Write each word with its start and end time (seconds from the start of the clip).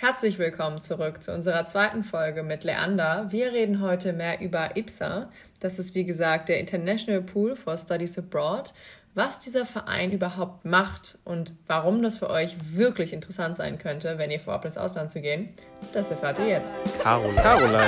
Herzlich 0.00 0.38
willkommen 0.38 0.80
zurück 0.80 1.22
zu 1.22 1.30
unserer 1.30 1.66
zweiten 1.66 2.04
Folge 2.04 2.42
mit 2.42 2.64
Leander. 2.64 3.26
Wir 3.28 3.52
reden 3.52 3.82
heute 3.82 4.14
mehr 4.14 4.40
über 4.40 4.74
IPSA. 4.74 5.28
Das 5.60 5.78
ist 5.78 5.94
wie 5.94 6.06
gesagt 6.06 6.48
der 6.48 6.58
International 6.58 7.20
Pool 7.20 7.54
for 7.54 7.76
Studies 7.76 8.16
Abroad. 8.16 8.72
Was 9.14 9.40
dieser 9.40 9.66
Verein 9.66 10.10
überhaupt 10.10 10.64
macht 10.64 11.18
und 11.26 11.52
warum 11.66 12.02
das 12.02 12.16
für 12.16 12.30
euch 12.30 12.56
wirklich 12.72 13.12
interessant 13.12 13.56
sein 13.56 13.78
könnte, 13.78 14.16
wenn 14.16 14.30
ihr 14.30 14.40
vorhabt, 14.40 14.64
ins 14.64 14.78
Ausland 14.78 15.10
zu 15.10 15.20
gehen, 15.20 15.50
das 15.92 16.10
erfahrt 16.10 16.38
ihr 16.38 16.48
jetzt. 16.48 16.74
Caroline. 17.02 17.42
Caroline. 17.42 17.84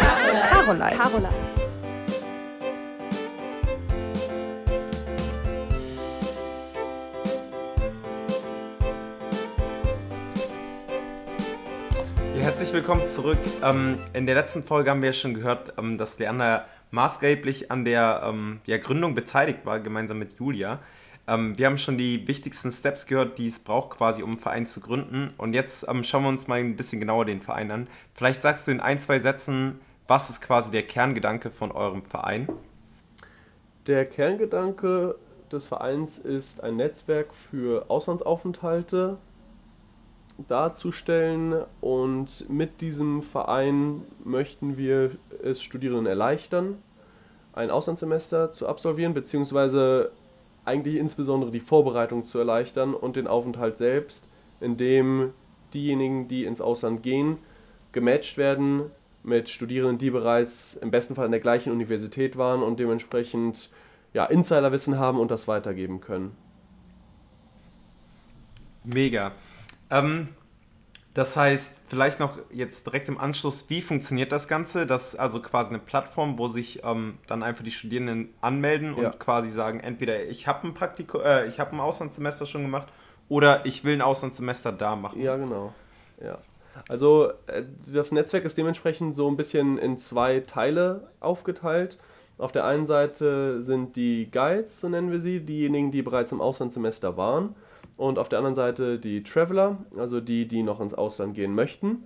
Caroline. 0.51 0.91
Caroline. 0.91 1.29
herzlich 1.31 1.62
willkommen 12.93 13.09
zurück. 13.09 13.39
Ähm, 13.65 13.97
in 14.13 14.27
der 14.27 14.35
letzten 14.35 14.65
Folge 14.65 14.91
haben 14.91 15.01
wir 15.01 15.09
ja 15.09 15.13
schon 15.15 15.33
gehört, 15.33 15.73
ähm, 15.79 15.97
dass 15.97 16.19
Leander 16.19 16.67
maßgeblich 16.91 17.71
an 17.71 17.87
der 17.87 18.23
ähm, 18.23 18.61
ja, 18.67 18.77
Gründung 18.77 19.15
beteiligt 19.15 19.65
war, 19.65 19.81
gemeinsam 19.81 20.19
mit 20.19 20.39
Julia. 20.39 20.79
Ähm, 21.27 21.57
wir 21.57 21.65
haben 21.65 21.79
schon 21.79 21.97
die 21.97 22.29
wichtigsten 22.29 22.71
Steps 22.71 23.07
gehört, 23.07 23.39
die 23.39 23.47
es 23.47 23.61
braucht, 23.61 23.97
quasi, 23.97 24.23
um 24.23 24.33
einen 24.33 24.39
Verein 24.39 24.67
zu 24.67 24.81
gründen. 24.81 25.29
Und 25.39 25.55
jetzt 25.55 25.89
ähm, 25.89 26.05
schauen 26.05 26.25
wir 26.25 26.29
uns 26.29 26.49
mal 26.49 26.59
ein 26.59 26.77
bisschen 26.77 27.01
genauer 27.01 27.25
den 27.25 27.41
Verein 27.41 27.71
an. 27.71 27.87
Vielleicht 28.13 28.43
sagst 28.43 28.67
du 28.67 28.73
in 28.73 28.81
ein, 28.81 28.99
zwei 28.99 29.21
Sätzen, 29.21 29.81
was 30.07 30.29
ist 30.29 30.43
quasi 30.43 30.71
der 30.71 30.83
Kerngedanke 30.83 31.51
von 31.51 31.73
eurem 31.73 32.03
Verein? 32.03 32.47
Der 33.87 34.05
Kerngedanke 34.05 35.15
des 35.51 35.67
Vereins 35.67 36.19
ist 36.19 36.63
ein 36.63 36.77
Netzwerk 36.77 37.33
für 37.33 37.89
Auslandsaufenthalte 37.89 39.17
darzustellen 40.49 41.63
und 41.81 42.49
mit 42.49 42.81
diesem 42.81 43.23
Verein 43.23 44.03
möchten 44.25 44.77
wir 44.77 45.13
es 45.43 45.63
Studierenden 45.63 46.07
erleichtern, 46.07 46.79
ein 47.53 47.71
Auslandssemester 47.71 48.51
zu 48.51 48.67
absolvieren, 48.67 49.15
beziehungsweise 49.15 50.11
eigentlich 50.65 50.97
insbesondere 50.97 51.51
die 51.51 51.61
Vorbereitung 51.61 52.25
zu 52.25 52.39
erleichtern 52.39 52.95
und 52.95 53.17
den 53.17 53.27
Aufenthalt 53.27 53.77
selbst, 53.77 54.29
indem 54.61 55.33
diejenigen, 55.75 56.29
die 56.29 56.45
ins 56.45 56.61
Ausland 56.61 57.03
gehen, 57.03 57.39
gematcht 57.93 58.39
werden 58.39 58.91
mit 59.23 59.49
Studierenden, 59.49 59.99
die 59.99 60.11
bereits 60.11 60.75
im 60.75 60.91
besten 60.91 61.15
Fall 61.15 61.27
in 61.27 61.33
der 61.33 61.41
gleichen 61.41 61.73
Universität 61.73 62.37
waren 62.37 62.63
und 62.63 62.79
dementsprechend 62.81 63.71
ja, 64.13 64.25
Insiderwissen 64.27 64.99
haben 64.99 65.19
und 65.19 65.31
das 65.31 65.49
weitergeben 65.49 66.01
können. 66.01 66.37
Mega. 68.85 69.33
Ähm, 69.93 70.29
das 71.15 71.37
heißt, 71.37 71.77
vielleicht 71.89 72.21
noch 72.21 72.39
jetzt 72.51 72.87
direkt 72.87 73.09
im 73.09 73.19
Anschluss, 73.19 73.69
wie 73.69 73.83
funktioniert 73.83 74.33
das 74.33 74.49
Ganze? 74.49 74.87
Das 74.87 75.13
ist 75.13 75.21
also 75.21 75.43
quasi 75.43 75.69
eine 75.69 75.79
Plattform, 75.79 76.39
wo 76.39 76.49
sich 76.49 76.83
ähm, 76.85 77.19
dann 77.27 77.43
einfach 77.43 77.63
die 77.63 77.71
Studierenden 77.71 78.31
anmelden 78.41 78.95
und 78.95 79.03
ja. 79.03 79.11
quasi 79.11 79.51
sagen, 79.51 79.81
entweder 79.81 80.25
ich 80.25 80.49
habe 80.49 80.67
ein 80.67 80.73
Praktikum, 80.73 81.21
äh, 81.23 81.47
ich 81.47 81.61
habe 81.61 81.73
ein 81.77 81.81
Auslandssemester 81.81 82.47
schon 82.47 82.63
gemacht 82.63 82.89
oder 83.29 83.67
ich 83.67 83.85
will 83.85 83.93
ein 83.93 84.01
Auslandssemester 84.01 84.73
da 84.73 84.97
machen. 84.97 85.21
Ja, 85.21 85.37
genau. 85.37 85.75
Ja. 86.25 86.39
Also 86.89 87.31
äh, 87.47 87.65
das 87.93 88.11
Netzwerk 88.11 88.47
ist 88.47 88.57
dementsprechend 88.57 89.15
so 89.15 89.29
ein 89.29 89.37
bisschen 89.37 89.77
in 89.77 89.99
zwei 89.99 90.41
Teile 90.41 91.09
aufgeteilt. 91.21 91.99
Auf 92.39 92.53
der 92.53 92.65
einen 92.65 92.87
Seite 92.87 93.61
sind 93.61 93.97
die 93.97 94.31
Guides, 94.31 94.81
so 94.81 94.89
nennen 94.89 95.13
wir 95.13 95.21
sie, 95.21 95.41
diejenigen, 95.41 95.91
die 95.91 96.01
bereits 96.01 96.33
im 96.33 96.41
Auslandssemester 96.41 97.19
waren 97.19 97.55
und 98.03 98.19
auf 98.19 98.29
der 98.29 98.41
anderen 98.41 98.57
Seite 98.57 98.99
die 98.99 99.23
Traveler, 99.23 99.79
also 99.97 100.21
die, 100.21 100.49
die 100.49 100.65
noch 100.65 100.81
ins 100.81 100.93
Ausland 100.93 101.35
gehen 101.35 101.55
möchten. 101.55 102.03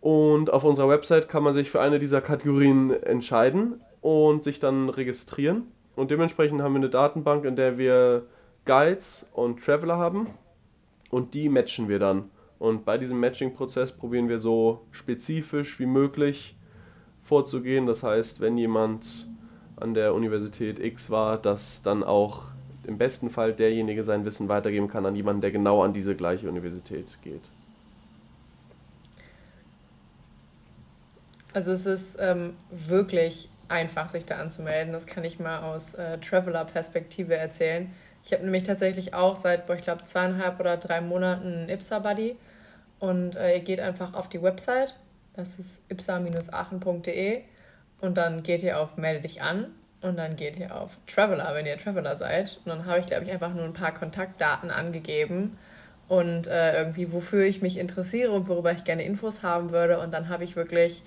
Und 0.00 0.50
auf 0.50 0.64
unserer 0.64 0.88
Website 0.88 1.28
kann 1.28 1.42
man 1.42 1.52
sich 1.52 1.70
für 1.70 1.82
eine 1.82 1.98
dieser 1.98 2.22
Kategorien 2.22 2.90
entscheiden 2.90 3.82
und 4.00 4.42
sich 4.42 4.60
dann 4.60 4.88
registrieren. 4.88 5.64
Und 5.94 6.10
dementsprechend 6.10 6.62
haben 6.62 6.72
wir 6.72 6.78
eine 6.78 6.88
Datenbank, 6.88 7.44
in 7.44 7.54
der 7.54 7.76
wir 7.76 8.24
Guides 8.64 9.28
und 9.34 9.62
Traveler 9.62 9.98
haben 9.98 10.28
und 11.10 11.34
die 11.34 11.50
matchen 11.50 11.86
wir 11.90 11.98
dann. 11.98 12.30
Und 12.58 12.86
bei 12.86 12.96
diesem 12.96 13.20
Matching-Prozess 13.20 13.92
probieren 13.92 14.30
wir 14.30 14.38
so 14.38 14.86
spezifisch 14.90 15.78
wie 15.78 15.86
möglich 15.86 16.56
vorzugehen. 17.22 17.84
Das 17.84 18.02
heißt, 18.02 18.40
wenn 18.40 18.56
jemand 18.56 19.28
an 19.76 19.92
der 19.92 20.14
Universität 20.14 20.78
X 20.78 21.10
war, 21.10 21.36
dass 21.36 21.82
dann 21.82 22.02
auch 22.02 22.53
im 22.86 22.98
besten 22.98 23.30
Fall 23.30 23.52
derjenige 23.52 24.04
sein 24.04 24.24
Wissen 24.24 24.48
weitergeben 24.48 24.88
kann 24.88 25.06
an 25.06 25.14
jemanden, 25.14 25.40
der 25.40 25.50
genau 25.50 25.82
an 25.82 25.92
diese 25.92 26.14
gleiche 26.14 26.48
Universität 26.48 27.18
geht. 27.22 27.50
Also 31.52 31.72
es 31.72 31.86
ist 31.86 32.18
ähm, 32.20 32.54
wirklich 32.70 33.48
einfach, 33.68 34.08
sich 34.08 34.26
da 34.26 34.36
anzumelden. 34.36 34.92
Das 34.92 35.06
kann 35.06 35.24
ich 35.24 35.38
mal 35.38 35.60
aus 35.60 35.94
äh, 35.94 36.12
Traveler-Perspektive 36.18 37.36
erzählen. 37.36 37.92
Ich 38.24 38.32
habe 38.32 38.42
nämlich 38.42 38.64
tatsächlich 38.64 39.14
auch 39.14 39.36
seit, 39.36 39.66
boah, 39.66 39.76
ich 39.76 39.82
glaube, 39.82 40.02
zweieinhalb 40.02 40.58
oder 40.58 40.76
drei 40.76 41.00
Monaten 41.00 41.46
einen 41.46 41.68
IPSA-Buddy. 41.68 42.36
Und 42.98 43.36
äh, 43.36 43.56
ihr 43.56 43.60
geht 43.60 43.80
einfach 43.80 44.14
auf 44.14 44.28
die 44.28 44.42
Website, 44.42 44.98
das 45.34 45.58
ist 45.58 45.82
ipsa-aachen.de 45.90 47.42
und 48.00 48.16
dann 48.16 48.42
geht 48.42 48.62
ihr 48.62 48.80
auf 48.80 48.96
Melde 48.96 49.22
dich 49.22 49.42
an 49.42 49.66
und 50.04 50.18
dann 50.18 50.36
geht 50.36 50.58
ihr 50.58 50.76
auf 50.76 50.98
Traveler, 51.06 51.50
wenn 51.54 51.64
ihr 51.64 51.78
Traveler 51.78 52.14
seid. 52.14 52.58
Und 52.64 52.68
dann 52.68 52.86
habe 52.86 53.00
ich, 53.00 53.06
glaube 53.06 53.24
ich, 53.24 53.32
einfach 53.32 53.54
nur 53.54 53.64
ein 53.64 53.72
paar 53.72 53.94
Kontaktdaten 53.94 54.70
angegeben 54.70 55.56
und 56.08 56.46
äh, 56.46 56.76
irgendwie, 56.76 57.10
wofür 57.10 57.44
ich 57.44 57.62
mich 57.62 57.78
interessiere 57.78 58.30
und 58.32 58.46
worüber 58.46 58.72
ich 58.72 58.84
gerne 58.84 59.02
Infos 59.04 59.42
haben 59.42 59.72
würde. 59.72 59.98
Und 59.98 60.12
dann 60.12 60.28
habe 60.28 60.44
ich 60.44 60.56
wirklich 60.56 61.02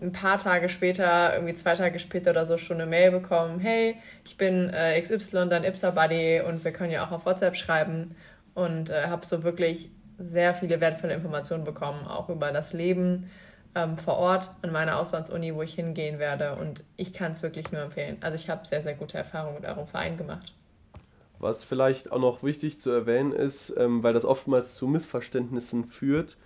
ein 0.00 0.12
paar 0.12 0.38
Tage 0.38 0.70
später, 0.70 1.34
irgendwie 1.34 1.52
zwei 1.52 1.74
Tage 1.74 1.98
später 1.98 2.30
oder 2.30 2.46
so, 2.46 2.56
schon 2.56 2.80
eine 2.80 2.88
Mail 2.88 3.10
bekommen: 3.10 3.60
Hey, 3.60 3.96
ich 4.24 4.38
bin 4.38 4.70
äh, 4.70 4.98
XY, 5.00 5.50
dein 5.50 5.64
Ipsa-Buddy 5.64 6.40
und 6.48 6.64
wir 6.64 6.72
können 6.72 6.92
ja 6.92 7.06
auch 7.06 7.12
auf 7.12 7.26
WhatsApp 7.26 7.56
schreiben. 7.56 8.16
Und 8.54 8.88
äh, 8.88 9.04
habe 9.06 9.26
so 9.26 9.44
wirklich 9.44 9.90
sehr 10.18 10.54
viele 10.54 10.80
wertvolle 10.80 11.14
Informationen 11.14 11.64
bekommen, 11.64 12.06
auch 12.06 12.30
über 12.30 12.52
das 12.52 12.72
Leben 12.72 13.30
ähm, 13.78 13.96
vor 13.96 14.16
Ort 14.16 14.50
an 14.62 14.72
meiner 14.72 14.98
Auslandsuni, 14.98 15.54
wo 15.54 15.62
ich 15.62 15.74
hingehen 15.74 16.18
werde. 16.18 16.56
Und 16.56 16.84
ich 16.96 17.12
kann 17.12 17.32
es 17.32 17.42
wirklich 17.42 17.70
nur 17.72 17.82
empfehlen. 17.82 18.16
Also 18.20 18.34
ich 18.34 18.50
habe 18.50 18.66
sehr, 18.66 18.82
sehr 18.82 18.94
gute 18.94 19.16
Erfahrungen 19.16 19.54
mit 19.54 19.64
eurem 19.64 19.86
Verein 19.86 20.16
gemacht. 20.16 20.52
Was 21.38 21.62
vielleicht 21.62 22.10
auch 22.10 22.18
noch 22.18 22.42
wichtig 22.42 22.80
zu 22.80 22.90
erwähnen 22.90 23.32
ist, 23.32 23.72
ähm, 23.76 24.02
weil 24.02 24.12
das 24.12 24.24
oftmals 24.24 24.74
zu 24.74 24.88
Missverständnissen 24.88 25.84
führt, 25.84 26.36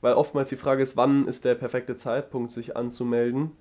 weil 0.00 0.14
oftmals 0.14 0.48
die 0.48 0.56
Frage 0.56 0.82
ist, 0.82 0.96
wann 0.96 1.28
ist 1.28 1.44
der 1.44 1.54
perfekte 1.54 1.96
Zeitpunkt, 1.96 2.50
sich 2.50 2.76
anzumelden. 2.76 3.52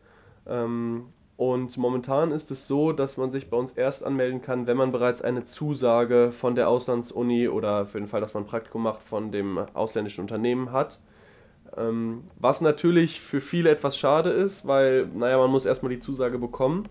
Ähm, 0.48 1.10
und 1.38 1.78
momentan 1.78 2.32
ist 2.32 2.52
es 2.52 2.68
so, 2.68 2.92
dass 2.92 3.16
man 3.16 3.32
sich 3.32 3.50
bei 3.50 3.56
uns 3.56 3.72
erst 3.72 4.04
anmelden 4.04 4.42
kann, 4.42 4.68
wenn 4.68 4.76
man 4.76 4.92
bereits 4.92 5.22
eine 5.22 5.44
Zusage 5.46 6.32
von 6.32 6.56
der 6.56 6.68
Auslandsuni 6.68 7.48
oder 7.48 7.86
für 7.86 8.00
den 8.00 8.08
Fall, 8.08 8.20
dass 8.20 8.34
man 8.34 8.44
ein 8.44 8.48
Praktikum 8.48 8.84
macht, 8.84 9.04
von 9.04 9.32
dem 9.32 9.58
ausländischen 9.74 10.22
Unternehmen 10.22 10.72
hat. 10.72 11.00
Ähm, 11.80 12.24
was 12.38 12.62
natürlich 12.62 13.22
für 13.22 13.42
viele 13.42 13.70
etwas 13.70 13.98
schade 13.98 14.30
ist, 14.30 14.68
weil, 14.68 15.08
naja, 15.16 15.38
man 15.38 15.50
muss 15.50 15.66
erstmal 15.66 15.92
die 15.92 16.00
Zusage 16.00 16.38
bekommen. 16.38 16.84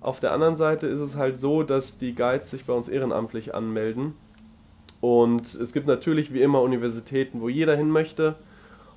Auf 0.00 0.20
der 0.20 0.32
anderen 0.32 0.56
Seite 0.56 0.86
ist 0.86 1.00
es 1.00 1.16
halt 1.16 1.38
so, 1.38 1.62
dass 1.62 1.98
die 1.98 2.14
Guides 2.14 2.50
sich 2.50 2.64
bei 2.64 2.72
uns 2.72 2.88
ehrenamtlich 2.88 3.54
anmelden. 3.54 4.14
Und 5.00 5.54
es 5.54 5.72
gibt 5.72 5.86
natürlich 5.86 6.32
wie 6.32 6.42
immer 6.42 6.62
Universitäten, 6.62 7.40
wo 7.40 7.48
jeder 7.48 7.76
hin 7.76 7.90
möchte. 7.90 8.36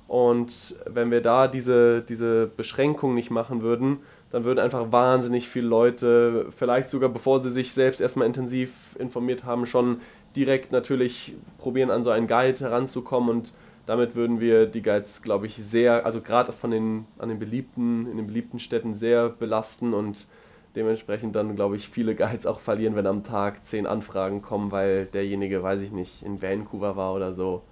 Und 0.06 0.76
wenn 0.86 1.10
wir 1.10 1.22
da 1.22 1.48
diese, 1.48 2.02
diese 2.02 2.46
Beschränkung 2.46 3.14
nicht 3.14 3.30
machen 3.30 3.62
würden, 3.62 3.98
dann 4.30 4.44
würden 4.44 4.58
einfach 4.58 4.92
wahnsinnig 4.92 5.48
viele 5.48 5.66
Leute, 5.66 6.46
vielleicht 6.50 6.90
sogar 6.90 7.08
bevor 7.08 7.40
sie 7.40 7.50
sich 7.50 7.72
selbst 7.72 8.00
erstmal 8.00 8.26
intensiv 8.26 8.70
informiert 8.98 9.44
haben, 9.44 9.64
schon 9.64 10.00
direkt 10.36 10.72
natürlich 10.72 11.34
probieren, 11.56 11.90
an 11.90 12.02
so 12.02 12.10
einen 12.10 12.26
Guide 12.26 12.60
heranzukommen 12.60 13.30
und 13.30 13.52
damit 13.86 14.14
würden 14.16 14.40
wir 14.40 14.66
die 14.66 14.82
Guides, 14.82 15.22
glaube 15.22 15.46
ich, 15.46 15.56
sehr, 15.56 16.04
also 16.06 16.20
gerade 16.20 16.52
von 16.52 16.70
den, 16.70 17.06
an 17.18 17.28
den 17.28 17.38
beliebten, 17.38 18.06
in 18.10 18.16
den 18.16 18.26
beliebten 18.26 18.58
Städten 18.58 18.94
sehr 18.94 19.28
belasten 19.28 19.94
und 19.94 20.26
dementsprechend 20.74 21.36
dann, 21.36 21.54
glaube 21.54 21.76
ich, 21.76 21.88
viele 21.88 22.14
Guides 22.14 22.46
auch 22.46 22.60
verlieren, 22.60 22.96
wenn 22.96 23.06
am 23.06 23.22
Tag 23.24 23.64
zehn 23.64 23.86
Anfragen 23.86 24.42
kommen, 24.42 24.72
weil 24.72 25.06
derjenige, 25.06 25.62
weiß 25.62 25.82
ich 25.82 25.92
nicht, 25.92 26.22
in 26.22 26.42
Vancouver 26.42 26.96
war 26.96 27.14
oder 27.14 27.32
so. 27.32 27.62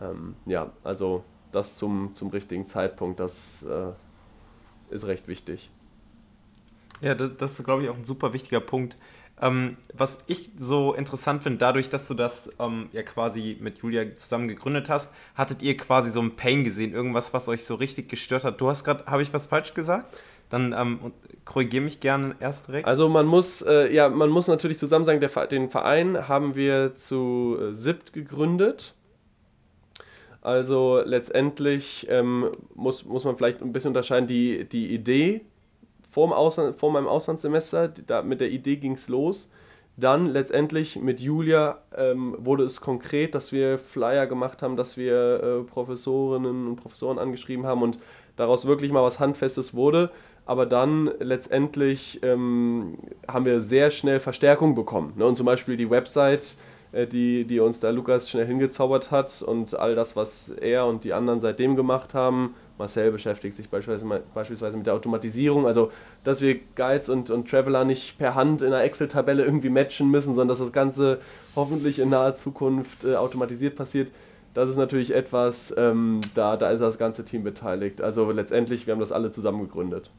Ähm, 0.00 0.34
ja, 0.46 0.70
also 0.84 1.22
das 1.52 1.76
zum, 1.76 2.14
zum 2.14 2.28
richtigen 2.28 2.66
Zeitpunkt, 2.66 3.20
das 3.20 3.62
äh, 3.64 4.94
ist 4.94 5.06
recht 5.06 5.28
wichtig. 5.28 5.70
Ja, 7.02 7.14
das, 7.14 7.32
das 7.36 7.58
ist, 7.58 7.64
glaube 7.64 7.82
ich, 7.82 7.90
auch 7.90 7.96
ein 7.96 8.04
super 8.04 8.32
wichtiger 8.32 8.60
Punkt. 8.60 8.96
Ähm, 9.40 9.76
was 9.92 10.20
ich 10.28 10.50
so 10.56 10.94
interessant 10.94 11.42
finde, 11.42 11.58
dadurch, 11.58 11.90
dass 11.90 12.06
du 12.06 12.14
das 12.14 12.50
ähm, 12.60 12.88
ja 12.92 13.02
quasi 13.02 13.56
mit 13.60 13.78
Julia 13.78 14.16
zusammen 14.16 14.46
gegründet 14.46 14.88
hast, 14.88 15.12
hattet 15.34 15.62
ihr 15.62 15.76
quasi 15.76 16.10
so 16.10 16.20
ein 16.20 16.36
Pain 16.36 16.62
gesehen, 16.62 16.92
irgendwas, 16.92 17.34
was 17.34 17.48
euch 17.48 17.64
so 17.64 17.74
richtig 17.74 18.08
gestört 18.08 18.44
hat. 18.44 18.60
Du 18.60 18.68
hast 18.68 18.84
gerade, 18.84 19.04
habe 19.06 19.22
ich 19.22 19.32
was 19.32 19.48
falsch 19.48 19.74
gesagt? 19.74 20.16
Dann 20.48 20.72
ähm, 20.78 21.12
korrigiere 21.44 21.82
mich 21.82 21.98
gerne 21.98 22.36
erst 22.38 22.68
direkt. 22.68 22.86
Also 22.86 23.08
man 23.08 23.26
muss, 23.26 23.62
äh, 23.62 23.92
ja, 23.92 24.08
man 24.08 24.30
muss 24.30 24.46
natürlich 24.46 24.78
zusammen 24.78 25.04
sagen, 25.04 25.18
der, 25.18 25.46
den 25.46 25.70
Verein 25.70 26.28
haben 26.28 26.54
wir 26.54 26.94
zu 26.94 27.58
äh, 27.60 27.74
SIPT 27.74 28.12
gegründet. 28.12 28.94
Also 30.40 31.02
letztendlich 31.04 32.06
ähm, 32.10 32.50
muss, 32.74 33.04
muss 33.04 33.24
man 33.24 33.36
vielleicht 33.36 33.60
ein 33.60 33.72
bisschen 33.72 33.88
unterscheiden, 33.88 34.26
die, 34.28 34.68
die 34.68 34.92
Idee 34.92 35.40
vor, 36.12 36.36
Ausland, 36.36 36.78
vor 36.78 36.92
meinem 36.92 37.08
Auslandssemester, 37.08 37.88
da, 37.88 38.22
mit 38.22 38.42
der 38.42 38.50
Idee 38.50 38.76
ging 38.76 38.92
es 38.92 39.08
los. 39.08 39.48
Dann 39.96 40.26
letztendlich 40.26 41.00
mit 41.00 41.20
Julia 41.20 41.78
ähm, 41.96 42.36
wurde 42.38 42.64
es 42.64 42.80
konkret, 42.80 43.34
dass 43.34 43.50
wir 43.50 43.78
Flyer 43.78 44.26
gemacht 44.26 44.62
haben, 44.62 44.76
dass 44.76 44.96
wir 44.96 45.42
äh, 45.42 45.62
Professorinnen 45.64 46.66
und 46.66 46.76
Professoren 46.76 47.18
angeschrieben 47.18 47.66
haben 47.66 47.82
und 47.82 47.98
daraus 48.36 48.66
wirklich 48.66 48.92
mal 48.92 49.02
was 49.02 49.20
Handfestes 49.20 49.74
wurde. 49.74 50.10
Aber 50.44 50.66
dann 50.66 51.10
letztendlich 51.18 52.20
ähm, 52.22 52.98
haben 53.26 53.44
wir 53.44 53.60
sehr 53.60 53.90
schnell 53.90 54.20
Verstärkung 54.20 54.74
bekommen. 54.74 55.14
Ne? 55.16 55.24
Und 55.24 55.36
zum 55.36 55.46
Beispiel 55.46 55.76
die 55.76 55.90
Website 55.90 56.58
äh, 56.92 57.06
die, 57.06 57.44
die 57.44 57.58
uns 57.60 57.80
da 57.80 57.90
Lukas 57.90 58.30
schnell 58.30 58.46
hingezaubert 58.46 59.10
hat 59.10 59.42
und 59.42 59.78
all 59.78 59.94
das, 59.94 60.14
was 60.14 60.50
er 60.50 60.86
und 60.86 61.04
die 61.04 61.12
anderen 61.12 61.40
seitdem 61.40 61.74
gemacht 61.74 62.14
haben. 62.14 62.54
Marcel 62.82 63.12
beschäftigt 63.12 63.56
sich 63.56 63.68
beispielsweise, 63.68 64.22
beispielsweise 64.34 64.76
mit 64.76 64.86
der 64.86 64.94
Automatisierung, 64.94 65.66
also 65.66 65.92
dass 66.24 66.40
wir 66.40 66.58
Guides 66.74 67.08
und, 67.08 67.30
und 67.30 67.48
Traveler 67.48 67.84
nicht 67.84 68.18
per 68.18 68.34
Hand 68.34 68.60
in 68.62 68.68
einer 68.68 68.82
Excel-Tabelle 68.82 69.44
irgendwie 69.44 69.70
matchen 69.70 70.10
müssen, 70.10 70.34
sondern 70.34 70.48
dass 70.48 70.58
das 70.58 70.72
Ganze 70.72 71.20
hoffentlich 71.54 71.98
in 71.98 72.10
naher 72.10 72.34
Zukunft 72.34 73.04
äh, 73.04 73.14
automatisiert 73.14 73.76
passiert. 73.76 74.10
Das 74.54 74.68
ist 74.68 74.76
natürlich 74.76 75.14
etwas, 75.14 75.72
ähm, 75.78 76.20
da, 76.34 76.56
da 76.56 76.70
ist 76.70 76.80
das 76.80 76.98
ganze 76.98 77.24
Team 77.24 77.44
beteiligt. 77.44 78.02
Also 78.02 78.30
letztendlich, 78.30 78.86
wir 78.86 78.92
haben 78.92 79.00
das 79.00 79.12
alle 79.12 79.30
zusammen 79.30 79.62
gegründet. 79.62 80.10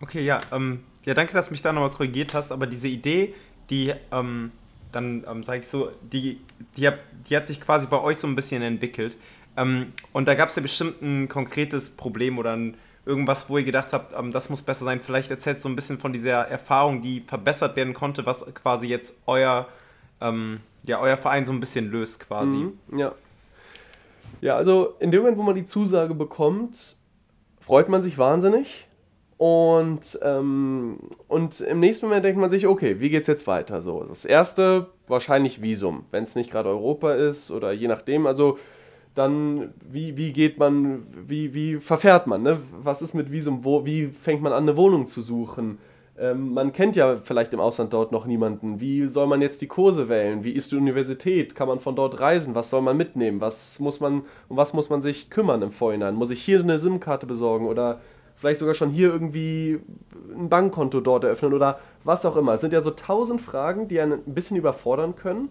Okay, 0.00 0.24
ja, 0.24 0.38
ähm, 0.52 0.80
ja, 1.04 1.14
danke, 1.14 1.32
dass 1.32 1.46
du 1.46 1.50
mich 1.50 1.62
da 1.62 1.72
nochmal 1.72 1.90
korrigiert 1.90 2.32
hast, 2.32 2.52
aber 2.52 2.66
diese 2.66 2.88
Idee, 2.88 3.34
die, 3.70 3.92
ähm, 4.12 4.52
dann 4.92 5.24
ähm, 5.28 5.42
sage 5.42 5.60
ich 5.60 5.66
so, 5.66 5.90
die, 6.12 6.40
die, 6.76 6.88
die 7.28 7.36
hat 7.36 7.46
sich 7.46 7.60
quasi 7.60 7.86
bei 7.86 8.00
euch 8.00 8.18
so 8.18 8.26
ein 8.26 8.36
bisschen 8.36 8.62
entwickelt. 8.62 9.16
Ähm, 9.56 9.92
und 10.12 10.28
da 10.28 10.34
gab 10.34 10.48
es 10.48 10.56
ja 10.56 10.62
bestimmt 10.62 11.02
ein 11.02 11.28
konkretes 11.28 11.90
Problem 11.90 12.38
oder 12.38 12.56
ein, 12.56 12.76
irgendwas, 13.06 13.48
wo 13.48 13.58
ihr 13.58 13.64
gedacht 13.64 13.92
habt, 13.92 14.18
ähm, 14.18 14.32
das 14.32 14.50
muss 14.50 14.62
besser 14.62 14.84
sein. 14.84 15.00
Vielleicht 15.00 15.30
erzählst 15.30 15.64
du 15.64 15.68
ein 15.68 15.76
bisschen 15.76 15.98
von 15.98 16.12
dieser 16.12 16.48
Erfahrung, 16.48 17.02
die 17.02 17.20
verbessert 17.20 17.76
werden 17.76 17.94
konnte, 17.94 18.26
was 18.26 18.44
quasi 18.54 18.86
jetzt 18.86 19.16
euer, 19.26 19.68
ähm, 20.20 20.60
ja, 20.84 21.00
euer 21.00 21.16
Verein 21.16 21.44
so 21.44 21.52
ein 21.52 21.60
bisschen 21.60 21.90
löst 21.90 22.20
quasi. 22.20 22.70
Mhm, 22.88 22.98
ja. 22.98 23.12
Ja, 24.40 24.56
also 24.56 24.94
in 24.98 25.10
dem 25.10 25.20
Moment, 25.20 25.38
wo 25.38 25.42
man 25.42 25.54
die 25.54 25.64
Zusage 25.64 26.14
bekommt, 26.14 26.96
freut 27.60 27.88
man 27.88 28.02
sich 28.02 28.18
wahnsinnig. 28.18 28.86
Und, 29.36 30.18
ähm, 30.22 30.98
und 31.28 31.60
im 31.60 31.80
nächsten 31.80 32.06
Moment 32.06 32.24
denkt 32.24 32.40
man 32.40 32.50
sich, 32.50 32.66
okay, 32.66 33.00
wie 33.00 33.10
geht's 33.10 33.26
jetzt 33.26 33.46
weiter? 33.46 33.82
So, 33.82 34.04
das 34.04 34.24
erste 34.24 34.88
wahrscheinlich 35.08 35.60
Visum, 35.60 36.04
wenn 36.10 36.24
es 36.24 36.36
nicht 36.36 36.50
gerade 36.50 36.68
Europa 36.68 37.14
ist 37.14 37.50
oder 37.50 37.72
je 37.72 37.88
nachdem. 37.88 38.26
Also 38.26 38.58
dann, 39.14 39.72
wie, 39.88 40.16
wie 40.16 40.32
geht 40.32 40.58
man, 40.58 41.06
wie, 41.26 41.54
wie 41.54 41.76
verfährt 41.76 42.26
man? 42.26 42.42
Ne? 42.42 42.58
Was 42.82 43.00
ist 43.00 43.14
mit 43.14 43.30
Visum? 43.30 43.64
Wo, 43.64 43.86
wie 43.86 44.06
fängt 44.08 44.42
man 44.42 44.52
an, 44.52 44.64
eine 44.64 44.76
Wohnung 44.76 45.06
zu 45.06 45.22
suchen? 45.22 45.78
Ähm, 46.18 46.52
man 46.52 46.72
kennt 46.72 46.96
ja 46.96 47.16
vielleicht 47.16 47.52
im 47.54 47.60
Ausland 47.60 47.92
dort 47.92 48.12
noch 48.12 48.26
niemanden. 48.26 48.80
Wie 48.80 49.06
soll 49.06 49.26
man 49.26 49.40
jetzt 49.40 49.62
die 49.62 49.66
Kurse 49.66 50.08
wählen? 50.08 50.44
Wie 50.44 50.52
ist 50.52 50.72
die 50.72 50.76
Universität? 50.76 51.54
Kann 51.54 51.68
man 51.68 51.80
von 51.80 51.96
dort 51.96 52.20
reisen? 52.20 52.54
Was 52.54 52.70
soll 52.70 52.82
man 52.82 52.96
mitnehmen? 52.96 53.40
Was 53.40 53.78
muss 53.80 54.00
man, 54.00 54.22
um 54.48 54.56
was 54.56 54.72
muss 54.72 54.90
man 54.90 55.02
sich 55.02 55.30
kümmern 55.30 55.62
im 55.62 55.70
Vorhinein? 55.70 56.14
Muss 56.14 56.30
ich 56.30 56.42
hier 56.42 56.60
eine 56.60 56.78
SIM-Karte 56.78 57.26
besorgen 57.26 57.66
oder 57.66 58.00
vielleicht 58.36 58.58
sogar 58.58 58.74
schon 58.74 58.90
hier 58.90 59.08
irgendwie 59.08 59.80
ein 60.36 60.48
Bankkonto 60.48 61.00
dort 61.00 61.24
eröffnen 61.24 61.52
oder 61.52 61.78
was 62.02 62.24
auch 62.26 62.36
immer. 62.36 62.54
Es 62.54 62.60
sind 62.60 62.72
ja 62.72 62.82
so 62.82 62.90
tausend 62.90 63.40
Fragen, 63.40 63.88
die 63.88 64.00
einen 64.00 64.20
ein 64.26 64.34
bisschen 64.34 64.56
überfordern 64.56 65.14
können. 65.16 65.48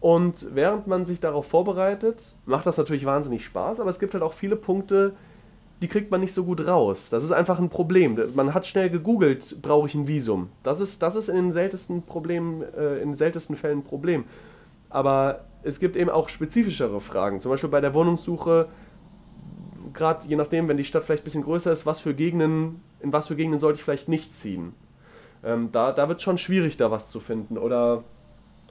Und 0.00 0.54
während 0.54 0.86
man 0.86 1.06
sich 1.06 1.20
darauf 1.20 1.46
vorbereitet, 1.46 2.36
macht 2.44 2.66
das 2.66 2.76
natürlich 2.76 3.06
wahnsinnig 3.06 3.44
Spaß, 3.44 3.80
aber 3.80 3.90
es 3.90 3.98
gibt 3.98 4.14
halt 4.14 4.22
auch 4.22 4.34
viele 4.34 4.56
Punkte, 4.56 5.14
die 5.82 5.88
kriegt 5.88 6.10
man 6.10 6.20
nicht 6.20 6.32
so 6.32 6.44
gut 6.44 6.66
raus. 6.66 7.10
Das 7.10 7.22
ist 7.22 7.32
einfach 7.32 7.58
ein 7.58 7.68
Problem. 7.68 8.18
Man 8.34 8.54
hat 8.54 8.66
schnell 8.66 8.88
gegoogelt, 8.88 9.60
brauche 9.60 9.88
ich 9.88 9.94
ein 9.94 10.08
Visum. 10.08 10.48
Das 10.62 10.80
ist, 10.80 11.02
das 11.02 11.16
ist 11.16 11.28
in 11.28 11.36
den 11.36 11.52
seltensten 11.52 12.02
Problemen, 12.02 12.62
äh, 12.62 12.98
in 12.98 13.10
den 13.10 13.16
seltensten 13.16 13.56
Fällen 13.56 13.80
ein 13.80 13.84
Problem. 13.84 14.24
Aber 14.88 15.44
es 15.62 15.80
gibt 15.80 15.96
eben 15.96 16.08
auch 16.08 16.28
spezifischere 16.28 17.00
Fragen. 17.00 17.40
Zum 17.40 17.50
Beispiel 17.50 17.68
bei 17.68 17.80
der 17.80 17.92
Wohnungssuche 17.92 18.68
gerade 19.92 20.28
je 20.28 20.36
nachdem, 20.36 20.68
wenn 20.68 20.76
die 20.76 20.84
Stadt 20.84 21.04
vielleicht 21.04 21.22
ein 21.22 21.24
bisschen 21.24 21.42
größer 21.42 21.72
ist, 21.72 21.86
was 21.86 22.00
für 22.00 22.14
Gegenden, 22.14 22.82
in 23.00 23.12
was 23.12 23.28
für 23.28 23.36
Gegenden 23.36 23.58
sollte 23.58 23.78
ich 23.78 23.84
vielleicht 23.84 24.08
nicht 24.08 24.34
ziehen. 24.34 24.72
Ähm, 25.42 25.70
da 25.72 25.92
da 25.92 26.08
wird 26.08 26.18
es 26.18 26.22
schon 26.22 26.38
schwierig, 26.38 26.76
da 26.76 26.90
was 26.90 27.08
zu 27.08 27.18
finden. 27.18 27.58
Oder 27.58 28.04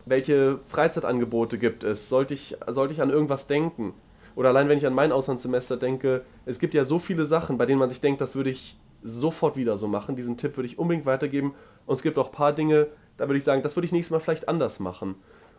welche 0.06 0.60
Freizeitangebote 0.66 1.58
gibt 1.58 1.84
es? 1.84 2.10
Sollte 2.10 2.34
ich, 2.34 2.58
sollte 2.68 2.94
ich 2.94 3.02
an 3.02 3.10
irgendwas 3.10 3.48
denken? 3.48 3.94
Oder 4.36 4.50
allein 4.50 4.70
wenn 4.70 4.78
ich 4.78 4.86
an 4.86 4.94
mein 4.94 5.12
Auslandssemester 5.12 5.78
denke, 5.78 6.24
es 6.46 6.60
gibt 6.60 6.74
ja 6.74 6.84
so 6.84 7.00
viele 7.00 7.26
Sachen, 7.26 7.58
bei 7.58 7.66
denen 7.66 7.80
man 7.80 7.90
sich 7.90 8.02
denkt, 8.02 8.22
das 8.22 8.36
würde 8.36 8.50
ich 8.50 8.78
sofort 9.02 9.56
wieder 9.56 9.78
so 9.78 9.88
machen. 9.88 10.16
Diesen 10.16 10.38
Tipp 10.38 10.58
würde 10.58 10.68
ich 10.68 10.78
unbedingt 10.78 11.06
weitergeben. 11.06 11.54
Und 11.86 11.96
es 11.96 12.04
gibt 12.04 12.18
auch 12.18 12.28
ein 12.28 12.34
paar 12.34 12.54
Dinge, 12.54 12.88
da 13.18 13.28
würde 13.28 13.38
ich 13.38 13.44
sagen, 13.44 13.62
das 13.62 13.76
würde 13.76 13.86
ich 13.86 13.92
nächstes 13.92 14.12
Mal 14.12 14.20
vielleicht 14.20 14.50
anders 14.50 14.80
machen. 14.80 15.16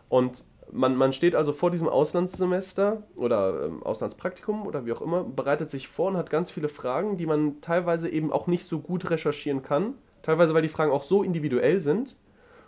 Und 0.09 0.43
man, 0.71 0.95
man 0.95 1.13
steht 1.13 1.35
also 1.35 1.53
vor 1.53 1.71
diesem 1.71 1.87
Auslandssemester 1.87 3.03
oder 3.15 3.65
ähm, 3.65 3.83
Auslandspraktikum 3.83 4.67
oder 4.67 4.85
wie 4.85 4.91
auch 4.91 5.01
immer, 5.01 5.23
bereitet 5.23 5.71
sich 5.71 5.87
vor 5.87 6.09
und 6.09 6.17
hat 6.17 6.29
ganz 6.29 6.51
viele 6.51 6.69
Fragen, 6.69 7.17
die 7.17 7.25
man 7.25 7.61
teilweise 7.61 8.09
eben 8.09 8.31
auch 8.31 8.47
nicht 8.47 8.65
so 8.65 8.79
gut 8.79 9.09
recherchieren 9.09 9.63
kann. 9.63 9.95
Teilweise, 10.23 10.53
weil 10.53 10.61
die 10.61 10.67
Fragen 10.67 10.91
auch 10.91 11.03
so 11.03 11.23
individuell 11.23 11.79
sind. 11.79 12.17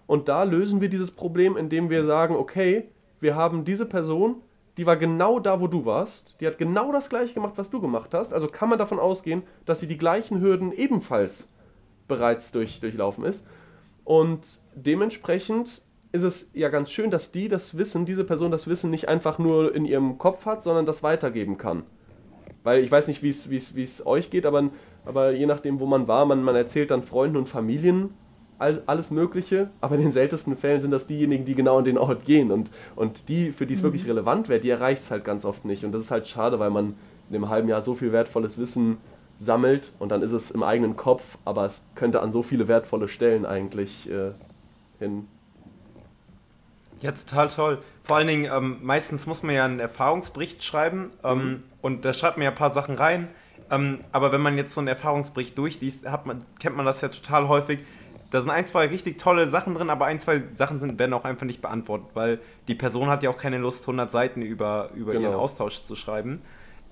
Und 0.10 0.28
da 0.28 0.42
lösen 0.42 0.82
wir 0.82 0.90
dieses 0.90 1.12
Problem, 1.12 1.56
indem 1.56 1.92
wir 1.92 2.04
sagen, 2.04 2.36
okay, 2.36 2.90
wir 3.20 3.36
haben 3.36 3.64
diese 3.64 3.86
Person, 3.86 4.42
die 4.76 4.88
war 4.88 4.98
genau 4.98 5.40
da, 5.40 5.62
wo 5.62 5.68
du 5.68 5.86
warst, 5.86 6.42
die 6.42 6.48
hat 6.48 6.58
genau 6.58 6.92
das 6.92 7.12
gleiche 7.12 7.36
gemacht, 7.36 7.54
was 7.58 7.70
du 7.70 7.80
gemacht 7.80 8.16
hast. 8.16 8.34
Also 8.34 8.48
kann 8.48 8.70
man 8.70 8.80
davon 8.80 8.98
ausgehen, 8.98 9.44
dass 9.66 9.82
sie 9.82 9.86
die 9.86 10.00
gleichen 10.00 10.42
Hürden 10.42 10.72
ebenfalls 10.72 11.54
bereits 12.08 12.52
durch, 12.52 12.80
durchlaufen 12.80 13.24
ist. 13.24 13.46
Und 14.04 14.62
dementsprechend 14.74 15.84
ist 16.12 16.24
es 16.24 16.50
ja 16.56 16.70
ganz 16.70 16.90
schön, 16.90 17.12
dass 17.12 17.32
die 17.32 17.48
das 17.48 17.78
Wissen, 17.78 18.06
diese 18.06 18.24
Person 18.24 18.50
das 18.50 18.66
Wissen 18.66 18.90
nicht 18.90 19.08
einfach 19.08 19.38
nur 19.38 19.76
in 19.76 19.86
ihrem 19.86 20.18
Kopf 20.18 20.48
hat, 20.48 20.64
sondern 20.64 20.88
das 20.88 21.04
weitergeben 21.04 21.60
kann. 21.60 21.84
Weil 22.64 22.84
ich 22.84 22.92
weiß 22.92 23.06
nicht, 23.10 23.22
wie 23.22 23.30
es 23.84 24.08
euch 24.08 24.32
geht, 24.32 24.48
aber, 24.48 24.72
aber 25.06 25.34
je 25.34 25.46
nachdem, 25.46 25.80
wo 25.80 25.86
man 25.86 26.08
war, 26.08 26.26
man, 26.26 26.42
man 26.42 26.56
erzählt 26.56 26.90
dann 26.90 27.04
Freunden 27.04 27.38
und 27.38 27.48
Familien 27.48 28.16
alles 28.60 29.12
Mögliche, 29.12 29.70
aber 29.82 29.96
in 29.96 30.02
den 30.02 30.12
seltensten 30.12 30.58
Fällen 30.58 30.82
sind 30.82 30.92
das 30.92 31.08
diejenigen, 31.08 31.46
die 31.46 31.56
genau 31.56 31.78
an 31.78 31.86
den 31.86 31.98
Ort 31.98 32.26
gehen. 32.26 32.52
Und, 32.52 32.72
und 32.96 33.30
die, 33.30 33.52
für 33.52 33.66
die 33.66 33.74
es 33.74 33.80
mhm. 33.80 33.86
wirklich 33.86 34.08
relevant 34.08 34.50
wäre, 34.50 34.60
die 34.60 34.70
erreicht 34.70 35.04
es 35.04 35.12
halt 35.12 35.24
ganz 35.24 35.46
oft 35.46 35.66
nicht. 35.66 35.86
Und 35.86 35.94
das 35.94 36.04
ist 36.04 36.12
halt 36.12 36.28
schade, 36.28 36.60
weil 36.60 36.70
man 36.70 36.96
in 37.30 37.36
einem 37.36 37.50
halben 37.50 37.70
Jahr 37.70 37.82
so 37.82 37.96
viel 37.96 38.12
wertvolles 38.12 38.58
Wissen 38.58 38.98
sammelt 39.40 39.94
und 40.00 40.12
dann 40.12 40.22
ist 40.22 40.34
es 40.34 40.52
im 40.52 40.64
eigenen 40.64 40.98
Kopf, 40.98 41.38
aber 41.46 41.66
es 41.66 41.84
könnte 41.96 42.22
an 42.22 42.32
so 42.32 42.44
viele 42.44 42.68
wertvolle 42.68 43.08
Stellen 43.08 43.46
eigentlich 43.46 44.10
äh, 44.10 44.32
hin 45.00 45.28
ja, 47.02 47.12
total 47.12 47.48
toll. 47.48 47.80
Vor 48.04 48.18
allen 48.18 48.28
Dingen, 48.28 48.52
ähm, 48.52 48.80
meistens 48.82 49.26
muss 49.26 49.44
man 49.44 49.56
ja 49.56 49.66
einen 49.66 49.80
Erfahrungsbericht 49.80 50.64
schreiben 50.64 51.12
ähm, 51.24 51.38
mhm. 51.38 51.64
und 51.82 52.06
da 52.06 52.14
schreibt 52.14 52.38
man 52.38 52.44
ja 52.44 52.50
ein 52.50 52.56
paar 52.56 52.72
Sachen 52.72 52.96
rein. 52.96 53.28
Ähm, 53.72 54.00
aber 54.12 54.32
wenn 54.32 54.42
man 54.42 54.58
jetzt 54.58 54.74
so 54.74 54.82
einen 54.82 54.88
Erfahrungsbericht 54.88 55.58
durchliest, 55.58 56.06
man, 56.26 56.44
kennt 56.60 56.76
man 56.76 56.86
das 56.86 57.02
ja 57.02 57.10
total 57.10 57.48
häufig. 57.48 57.80
Da 58.32 58.42
sind 58.42 58.52
ein, 58.52 58.68
zwei 58.68 58.88
richtig 58.88 59.18
tolle 59.18 59.48
Sachen 59.48 59.74
drin, 59.74 59.90
aber 59.90 60.06
ein, 60.06 60.20
zwei 60.20 60.44
Sachen 60.56 60.80
sind, 60.80 61.00
werden 61.00 61.14
auch 61.14 61.26
einfach 61.26 61.46
nicht 61.46 61.62
beantwortet, 61.62 62.10
weil 62.14 62.40
die 62.68 62.76
Person 62.76 63.10
hat 63.10 63.24
ja 63.24 63.30
auch 63.30 63.38
keine 63.38 63.58
Lust, 63.58 63.84
100 63.84 64.12
Seiten 64.12 64.42
über, 64.42 64.92
über 64.96 65.14
genau. 65.14 65.30
ihren 65.30 65.36
Austausch 65.36 65.84
zu 65.84 65.96
schreiben. 65.96 66.42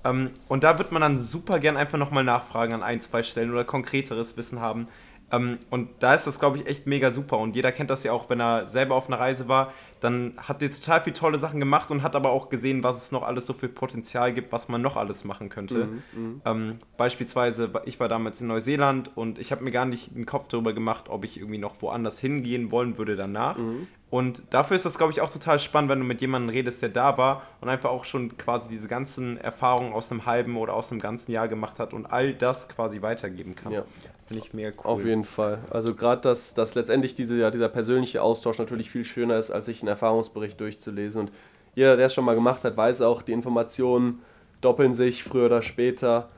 Ähm, 0.04 0.30
und 0.48 0.64
da 0.64 0.78
wird 0.78 0.92
man 0.92 1.02
dann 1.02 1.20
super 1.20 1.58
gern 1.60 1.76
einfach 1.76 1.98
nochmal 1.98 2.24
nachfragen 2.24 2.74
an 2.74 2.82
ein, 2.82 3.00
zwei 3.00 3.22
Stellen 3.22 3.52
oder 3.52 3.64
konkreteres 3.64 4.36
Wissen 4.36 4.60
haben. 4.60 4.88
Ähm, 5.30 5.58
und 5.70 5.88
da 6.00 6.14
ist 6.14 6.26
das, 6.26 6.38
glaube 6.38 6.58
ich, 6.58 6.66
echt 6.66 6.86
mega 6.86 7.10
super. 7.10 7.38
Und 7.38 7.54
jeder 7.56 7.72
kennt 7.72 7.90
das 7.90 8.04
ja 8.04 8.12
auch, 8.12 8.30
wenn 8.30 8.40
er 8.40 8.66
selber 8.66 8.94
auf 8.94 9.08
einer 9.08 9.20
Reise 9.20 9.48
war 9.48 9.72
dann 10.00 10.34
hat 10.36 10.62
er 10.62 10.70
total 10.70 11.00
viele 11.00 11.14
tolle 11.14 11.38
Sachen 11.38 11.60
gemacht 11.60 11.90
und 11.90 12.02
hat 12.02 12.14
aber 12.14 12.30
auch 12.30 12.48
gesehen, 12.48 12.82
was 12.82 12.96
es 12.96 13.12
noch 13.12 13.22
alles 13.22 13.46
so 13.46 13.52
viel 13.52 13.68
Potenzial 13.68 14.32
gibt, 14.32 14.52
was 14.52 14.68
man 14.68 14.82
noch 14.82 14.96
alles 14.96 15.24
machen 15.24 15.48
könnte. 15.48 15.86
Mhm, 15.86 16.02
mhm. 16.12 16.42
ähm, 16.44 16.72
beispielsweise, 16.96 17.70
ich 17.84 17.98
war 18.00 18.08
damals 18.08 18.40
in 18.40 18.48
Neuseeland 18.48 19.16
und 19.16 19.38
ich 19.38 19.52
habe 19.52 19.64
mir 19.64 19.70
gar 19.70 19.86
nicht 19.86 20.14
den 20.14 20.26
Kopf 20.26 20.48
darüber 20.48 20.72
gemacht, 20.72 21.08
ob 21.08 21.24
ich 21.24 21.38
irgendwie 21.38 21.58
noch 21.58 21.80
woanders 21.82 22.20
hingehen 22.20 22.70
wollen 22.70 22.98
würde 22.98 23.16
danach. 23.16 23.58
Mhm. 23.58 23.88
Und 24.10 24.42
dafür 24.50 24.76
ist 24.76 24.86
das, 24.86 24.96
glaube 24.96 25.12
ich, 25.12 25.20
auch 25.20 25.30
total 25.30 25.58
spannend, 25.58 25.90
wenn 25.90 25.98
du 25.98 26.04
mit 26.06 26.22
jemandem 26.22 26.48
redest, 26.48 26.80
der 26.80 26.88
da 26.88 27.18
war 27.18 27.42
und 27.60 27.68
einfach 27.68 27.90
auch 27.90 28.06
schon 28.06 28.38
quasi 28.38 28.68
diese 28.68 28.88
ganzen 28.88 29.36
Erfahrungen 29.36 29.92
aus 29.92 30.10
einem 30.10 30.24
halben 30.24 30.56
oder 30.56 30.72
aus 30.72 30.90
einem 30.90 31.00
ganzen 31.00 31.30
Jahr 31.30 31.46
gemacht 31.46 31.78
hat 31.78 31.92
und 31.92 32.06
all 32.06 32.32
das 32.32 32.70
quasi 32.70 33.02
weitergeben 33.02 33.54
kann. 33.54 33.72
Ja. 33.72 33.84
Finde 34.26 34.42
ich 34.42 34.54
mega 34.54 34.70
cool. 34.70 34.84
Auf 34.84 35.04
jeden 35.04 35.24
Fall. 35.24 35.58
Also 35.70 35.94
gerade, 35.94 36.22
dass, 36.22 36.54
dass 36.54 36.74
letztendlich 36.74 37.14
diese, 37.14 37.50
dieser 37.50 37.68
persönliche 37.68 38.22
Austausch 38.22 38.58
natürlich 38.58 38.90
viel 38.90 39.04
schöner 39.04 39.38
ist, 39.38 39.50
als 39.50 39.66
sich 39.66 39.82
einen 39.82 39.88
Erfahrungsbericht 39.88 40.58
durchzulesen. 40.58 41.22
Und 41.22 41.32
jeder, 41.74 41.96
der 41.96 42.06
es 42.06 42.14
schon 42.14 42.24
mal 42.24 42.34
gemacht 42.34 42.64
hat, 42.64 42.76
weiß 42.76 43.02
auch, 43.02 43.20
die 43.20 43.32
Informationen 43.32 44.22
doppeln 44.62 44.94
sich 44.94 45.22
früher 45.22 45.46
oder 45.46 45.60
später. 45.60 46.28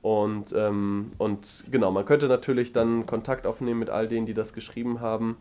Und, 0.00 0.54
ähm, 0.56 1.12
und 1.18 1.64
genau, 1.70 1.90
man 1.90 2.06
könnte 2.06 2.28
natürlich 2.28 2.72
dann 2.72 3.04
Kontakt 3.04 3.46
aufnehmen 3.46 3.80
mit 3.80 3.90
all 3.90 4.08
denen, 4.08 4.26
die 4.26 4.34
das 4.34 4.54
geschrieben 4.54 5.00
haben. 5.00 5.36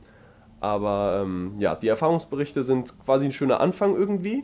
Aber 0.59 1.21
ähm, 1.23 1.53
ja, 1.59 1.75
die 1.75 1.87
Erfahrungsberichte 1.87 2.63
sind 2.63 2.97
quasi 3.05 3.25
ein 3.25 3.31
schöner 3.31 3.59
Anfang 3.59 3.95
irgendwie. 3.95 4.43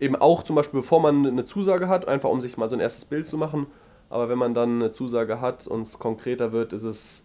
eben 0.00 0.16
auch 0.16 0.42
zum 0.42 0.56
Beispiel, 0.56 0.80
bevor 0.80 1.00
man 1.00 1.24
eine 1.26 1.44
Zusage 1.44 1.88
hat, 1.88 2.08
einfach 2.08 2.30
um 2.30 2.40
sich 2.40 2.56
mal 2.56 2.68
so 2.68 2.76
ein 2.76 2.80
erstes 2.80 3.04
Bild 3.04 3.26
zu 3.26 3.38
machen. 3.38 3.66
Aber 4.10 4.28
wenn 4.28 4.38
man 4.38 4.52
dann 4.52 4.76
eine 4.76 4.90
Zusage 4.90 5.40
hat 5.40 5.66
und 5.66 5.82
es 5.82 5.98
konkreter 5.98 6.52
wird, 6.52 6.72
ist 6.72 6.84
es, 6.84 7.24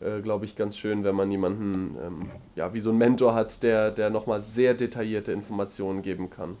äh, 0.00 0.20
glaube 0.20 0.44
ich, 0.44 0.54
ganz 0.56 0.78
schön, 0.78 1.02
wenn 1.04 1.14
man 1.14 1.30
jemanden, 1.30 1.96
ähm, 2.00 2.30
ja, 2.54 2.72
wie 2.74 2.80
so 2.80 2.90
ein 2.90 2.96
Mentor 2.96 3.34
hat, 3.34 3.62
der, 3.62 3.90
der 3.90 4.08
nochmal 4.08 4.40
sehr 4.40 4.74
detaillierte 4.74 5.32
Informationen 5.32 6.00
geben 6.02 6.30
kann. 6.30 6.56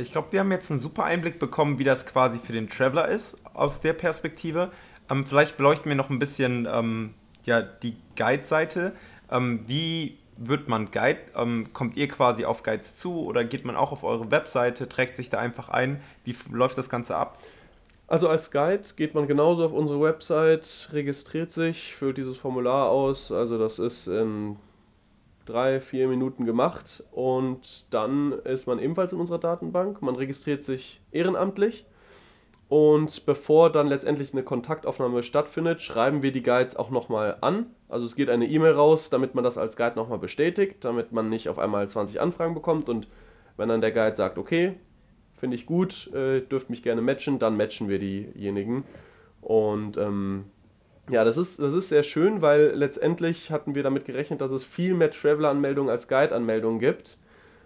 Ich 0.00 0.10
glaube, 0.10 0.28
wir 0.32 0.40
haben 0.40 0.50
jetzt 0.50 0.70
einen 0.70 0.80
super 0.80 1.04
Einblick 1.04 1.38
bekommen, 1.38 1.78
wie 1.78 1.84
das 1.84 2.06
quasi 2.06 2.40
für 2.40 2.52
den 2.52 2.68
Traveler 2.68 3.06
ist, 3.06 3.36
aus 3.54 3.80
der 3.80 3.92
Perspektive. 3.92 4.72
Ähm, 5.10 5.24
vielleicht 5.24 5.56
beleuchten 5.56 5.88
wir 5.88 5.94
noch 5.94 6.10
ein 6.10 6.18
bisschen 6.18 6.66
ähm, 6.68 7.14
ja, 7.44 7.62
die 7.62 7.96
Guide-Seite. 8.16 8.92
Ähm, 9.30 9.60
wie 9.66 10.18
wird 10.36 10.68
man 10.68 10.90
Guide? 10.90 11.20
Ähm, 11.36 11.72
kommt 11.72 11.96
ihr 11.96 12.08
quasi 12.08 12.44
auf 12.44 12.62
Guides 12.62 12.96
zu 12.96 13.24
oder 13.24 13.44
geht 13.44 13.64
man 13.64 13.76
auch 13.76 13.92
auf 13.92 14.04
eure 14.04 14.30
Webseite, 14.30 14.88
trägt 14.88 15.16
sich 15.16 15.30
da 15.30 15.38
einfach 15.38 15.68
ein? 15.68 16.00
Wie 16.24 16.34
läuft 16.50 16.78
das 16.78 16.90
Ganze 16.90 17.16
ab? 17.16 17.38
Also 18.06 18.28
als 18.28 18.50
Guide 18.50 18.82
geht 18.96 19.14
man 19.14 19.26
genauso 19.26 19.64
auf 19.64 19.72
unsere 19.72 20.00
Website, 20.00 20.90
registriert 20.92 21.50
sich, 21.50 21.94
füllt 21.94 22.18
dieses 22.18 22.36
Formular 22.36 22.90
aus. 22.90 23.32
Also 23.32 23.58
das 23.58 23.78
ist 23.78 24.06
in 24.08 24.56
drei, 25.46 25.80
vier 25.80 26.08
Minuten 26.08 26.44
gemacht 26.44 27.02
und 27.12 27.92
dann 27.92 28.32
ist 28.32 28.66
man 28.66 28.78
ebenfalls 28.78 29.12
in 29.12 29.20
unserer 29.20 29.38
Datenbank. 29.38 30.02
Man 30.02 30.16
registriert 30.16 30.64
sich 30.64 31.00
ehrenamtlich 31.12 31.86
und 32.74 33.24
bevor 33.24 33.70
dann 33.70 33.86
letztendlich 33.86 34.32
eine 34.32 34.42
Kontaktaufnahme 34.42 35.22
stattfindet, 35.22 35.80
schreiben 35.80 36.24
wir 36.24 36.32
die 36.32 36.42
Guides 36.42 36.74
auch 36.74 36.90
nochmal 36.90 37.36
an. 37.40 37.66
Also 37.88 38.04
es 38.04 38.16
geht 38.16 38.28
eine 38.28 38.48
E-Mail 38.48 38.72
raus, 38.72 39.10
damit 39.10 39.36
man 39.36 39.44
das 39.44 39.58
als 39.58 39.76
Guide 39.76 39.94
nochmal 39.94 40.18
bestätigt, 40.18 40.84
damit 40.84 41.12
man 41.12 41.28
nicht 41.28 41.48
auf 41.48 41.60
einmal 41.60 41.88
20 41.88 42.20
Anfragen 42.20 42.52
bekommt. 42.52 42.88
Und 42.88 43.06
wenn 43.56 43.68
dann 43.68 43.80
der 43.80 43.92
Guide 43.92 44.16
sagt, 44.16 44.38
okay, 44.38 44.74
finde 45.36 45.54
ich 45.54 45.66
gut, 45.66 46.12
äh, 46.14 46.40
dürft 46.40 46.68
mich 46.68 46.82
gerne 46.82 47.00
matchen, 47.00 47.38
dann 47.38 47.56
matchen 47.56 47.88
wir 47.88 48.00
diejenigen. 48.00 48.82
Und 49.40 49.96
ähm, 49.96 50.46
ja, 51.08 51.22
das 51.22 51.36
ist, 51.36 51.62
das 51.62 51.74
ist 51.74 51.90
sehr 51.90 52.02
schön, 52.02 52.42
weil 52.42 52.72
letztendlich 52.74 53.52
hatten 53.52 53.76
wir 53.76 53.84
damit 53.84 54.04
gerechnet, 54.04 54.40
dass 54.40 54.50
es 54.50 54.64
viel 54.64 54.94
mehr 54.94 55.12
Traveler-Anmeldungen 55.12 55.90
als 55.90 56.08
Guide-Anmeldungen 56.08 56.80
gibt. 56.80 57.18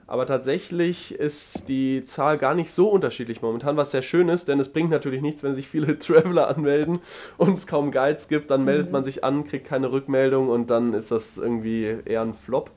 Aber 0.09 0.25
tatsächlich 0.25 1.15
ist 1.15 1.69
die 1.69 2.03
Zahl 2.03 2.39
gar 2.39 2.55
nicht 2.55 2.73
so 2.73 2.89
unterschiedlich 2.89 3.43
momentan, 3.43 3.77
was 3.77 3.91
sehr 3.91 4.01
schön 4.01 4.31
ist, 4.31 4.49
denn 4.49 4.59
es 4.59 4.71
bringt 4.71 4.91
natürlich 4.91 5.21
nichts, 5.21 5.43
wenn 5.43 5.55
sich 5.55 5.69
viele 5.69 5.99
Traveler 5.99 6.49
anmelden 6.49 7.01
und 7.37 7.53
es 7.53 7.67
kaum 7.67 7.93
Guides 7.93 8.27
gibt. 8.27 8.51
Dann 8.51 8.65
meldet 8.65 8.87
mhm. 8.87 8.93
man 8.93 9.05
sich 9.05 9.23
an, 9.23 9.45
kriegt 9.45 9.67
keine 9.67 9.93
Rückmeldung 9.93 10.49
und 10.49 10.71
dann 10.71 10.95
ist 10.95 11.11
das 11.11 11.37
irgendwie 11.37 11.99
eher 12.07 12.23
ein 12.23 12.33
Flop. 12.33 12.71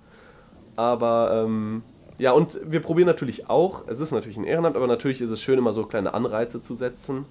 Aber 0.76 1.46
ähm, 1.46 1.84
ja, 2.18 2.34
und 2.34 2.60
wir 2.66 2.82
probieren 2.82 3.08
natürlich 3.08 3.50
auch, 3.50 3.88
es 3.88 4.02
ist 4.02 4.12
natürlich 4.12 4.36
ein 4.36 4.44
Ehrenamt, 4.44 4.76
aber 4.76 4.88
natürlich 4.88 5.22
ist 5.22 5.32
es 5.32 5.42
schön, 5.42 5.58
immer 5.58 5.72
so 5.72 5.86
kleine 5.86 6.14
Anreize 6.14 6.62
zu 6.62 6.76
setzen. 6.76 7.24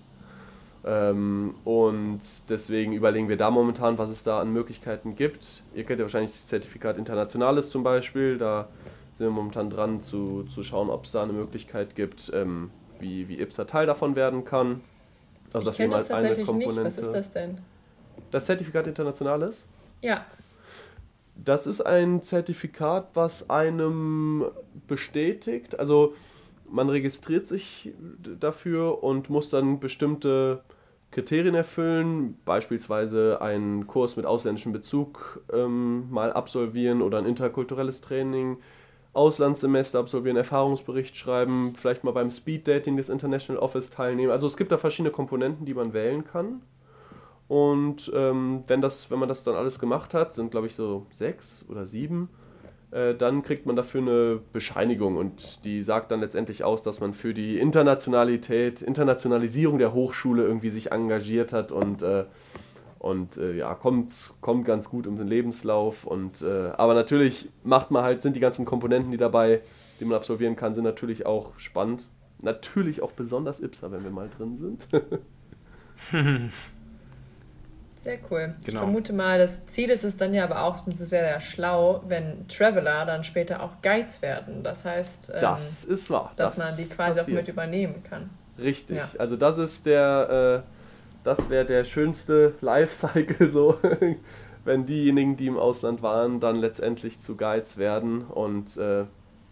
Ähm, 0.83 1.57
und 1.65 2.21
deswegen 2.49 2.95
überlegen 2.95 3.29
wir 3.29 3.37
da 3.37 3.51
momentan, 3.51 3.99
was 3.99 4.09
es 4.09 4.25
da 4.25 4.41
an 4.41 4.51
Möglichkeiten 4.51 5.15
gibt. 5.15 5.63
Ihr 5.75 5.85
kennt 5.85 5.99
ja 5.99 6.07
wahrscheinlich 6.07 6.31
das 6.31 6.47
Zertifikat 6.47 6.97
Internationales 6.97 7.69
zum 7.69 7.83
Beispiel, 7.83 8.39
da 8.39 8.69
sind 9.21 9.27
wir 9.27 9.33
momentan 9.33 9.69
dran 9.69 10.01
zu, 10.01 10.45
zu 10.45 10.63
schauen, 10.63 10.89
ob 10.89 11.05
es 11.05 11.13
da 11.13 11.23
eine 11.23 11.35
Möglichkeit 11.35 11.95
gibt, 11.95 12.33
ähm, 12.35 12.71
wie, 13.01 13.29
wie 13.29 13.39
IPSA 13.39 13.65
Teil 13.67 13.85
davon 13.85 14.17
werden 14.17 14.47
kann. 14.47 14.81
Also 15.53 15.69
ich 15.71 15.77
das 15.77 15.95
halt 15.95 16.09
tatsächlich 16.09 16.39
eine 16.39 16.47
Komponente. 16.47 16.85
Nicht. 16.85 16.97
Was 16.97 17.05
ist 17.05 17.13
das 17.13 17.31
denn? 17.31 17.59
Das 18.31 18.47
Zertifikat 18.47 18.87
Internationales? 18.87 19.67
Ja. 20.01 20.25
Das 21.37 21.67
ist 21.67 21.83
ein 21.83 22.23
Zertifikat, 22.23 23.09
was 23.13 23.51
einem 23.51 24.47
bestätigt, 24.89 25.79
also 25.79 26.15
man 26.71 26.89
registriert 26.89 27.47
sich 27.47 27.93
dafür 28.39 29.03
und 29.03 29.29
muss 29.29 29.51
dann 29.51 29.81
bestimmte 29.81 30.63
Kriterien 31.11 31.55
erfüllen, 31.55 32.39
beispielsweise 32.47 33.43
einen 33.43 33.87
Kurs 33.87 34.17
mit 34.17 34.25
ausländischem 34.25 34.73
Bezug 34.73 35.43
ähm, 35.53 36.11
mal 36.11 36.33
absolvieren 36.33 37.03
oder 37.03 37.19
ein 37.19 37.27
interkulturelles 37.27 38.01
Training, 38.01 38.59
Auslandssemester 39.13 39.99
absolvieren, 39.99 40.37
Erfahrungsbericht 40.37 41.17
schreiben, 41.17 41.75
vielleicht 41.77 42.05
mal 42.05 42.13
beim 42.13 42.31
Speed 42.31 42.69
Dating 42.69 42.97
des 42.97 43.09
International 43.09 43.61
Office 43.61 43.91
teilnehmen. 43.91 44.31
Also 44.31 44.47
es 44.47 44.57
gibt 44.57 44.71
da 44.71 44.77
verschiedene 44.77 45.11
Komponenten, 45.11 45.67
die 45.67 45.75
man 45.75 45.93
wählen 45.93 46.25
kann. 46.25 46.63
Und 47.49 48.13
ähm, 48.15 48.63
wenn, 48.69 48.81
das, 48.81 49.11
wenn 49.11 49.19
man 49.19 49.29
das 49.29 49.43
dann 49.43 49.57
alles 49.57 49.81
gemacht 49.81 50.15
hat, 50.15 50.33
sind 50.33 50.53
glaube 50.53 50.69
ich 50.69 50.77
so 50.77 51.07
sechs 51.11 51.65
oder 51.69 51.85
sieben, 51.85 52.29
äh, 52.93 53.15
dann 53.17 53.43
kriegt 53.43 53.67
man 53.67 53.75
dafür 53.75 54.01
eine 54.03 54.41
Bescheinigung 54.53 55.17
und 55.17 55.65
die 55.65 55.83
sagt 55.83 56.13
dann 56.13 56.21
letztendlich 56.21 56.63
aus, 56.63 56.83
dass 56.83 57.01
man 57.01 57.13
für 57.13 57.35
die 57.35 57.59
Internationalität, 57.59 58.83
Internationalisierung 58.83 59.79
der 59.79 59.93
Hochschule 59.93 60.45
irgendwie 60.45 60.71
sich 60.71 60.93
engagiert 60.93 61.53
hat 61.53 61.73
und 61.73 62.03
äh, 62.03 62.25
und 63.01 63.39
äh, 63.39 63.55
ja, 63.55 63.75
kommt, 63.75 64.35
kommt 64.43 64.67
ganz 64.67 64.91
gut 64.91 65.07
um 65.07 65.17
den 65.17 65.27
Lebenslauf. 65.27 66.05
Und, 66.05 66.43
äh, 66.43 66.69
aber 66.77 66.93
natürlich 66.93 67.49
macht 67.65 67.91
man 67.91 68.03
halt, 68.05 68.21
sind 68.21 68.37
die 68.37 68.41
ganzen 68.41 68.67
Komponenten, 68.67 69.11
die 69.11 69.17
dabei, 69.17 69.63
die 69.99 70.05
man 70.05 70.19
absolvieren 70.19 70.55
kann, 70.55 70.75
sind 70.75 70.85
natürlich 70.85 71.25
auch 71.25 71.59
spannend. 71.59 72.11
Natürlich 72.43 73.01
auch 73.01 73.13
besonders 73.13 73.61
IPSA, 73.61 73.91
wenn 73.91 74.05
wir 74.05 74.11
mal 74.11 74.29
drin 74.29 74.59
sind. 74.59 74.87
Sehr 78.03 78.19
cool. 78.31 78.55
Genau. 78.59 78.67
Ich 78.67 78.75
vermute 78.77 79.15
mal, 79.15 79.39
das 79.39 79.65
Ziel 79.65 79.89
ist 79.89 80.05
es 80.05 80.19
dann 80.19 80.35
ja 80.35 80.45
aber 80.45 80.63
auch, 80.65 80.87
es 80.87 81.11
wäre 81.11 81.27
ja 81.27 81.41
schlau, 81.41 82.05
wenn 82.07 82.47
Traveler 82.49 83.07
dann 83.07 83.25
später 83.25 83.63
auch 83.63 83.81
Guides 83.81 84.21
werden. 84.21 84.63
Das 84.63 84.85
heißt, 84.85 85.31
ähm, 85.31 85.41
das 85.41 85.87
ist 85.87 86.11
wahr. 86.11 86.35
dass 86.37 86.57
das 86.57 86.67
man 86.67 86.77
die 86.77 86.87
quasi 86.87 87.21
passiert. 87.21 87.39
auch 87.39 87.41
mit 87.41 87.49
übernehmen 87.49 88.03
kann. 88.03 88.29
Richtig. 88.59 88.99
Ja. 88.99 89.09
Also 89.17 89.37
das 89.37 89.57
ist 89.57 89.87
der, 89.87 90.65
äh, 90.67 90.80
das 91.25 91.51
wäre 91.51 91.65
der 91.65 91.85
schönste 91.85 92.55
Lifecycle 92.61 93.51
so, 93.51 93.79
wenn 94.65 94.87
diejenigen, 94.87 95.37
die 95.37 95.47
im 95.47 95.59
Ausland 95.59 96.03
waren, 96.03 96.41
dann 96.41 96.57
letztendlich 96.57 97.21
zu 97.21 97.37
Guides 97.37 97.79
werden. 97.79 98.23
Und 98.23 98.77
äh, 98.77 99.05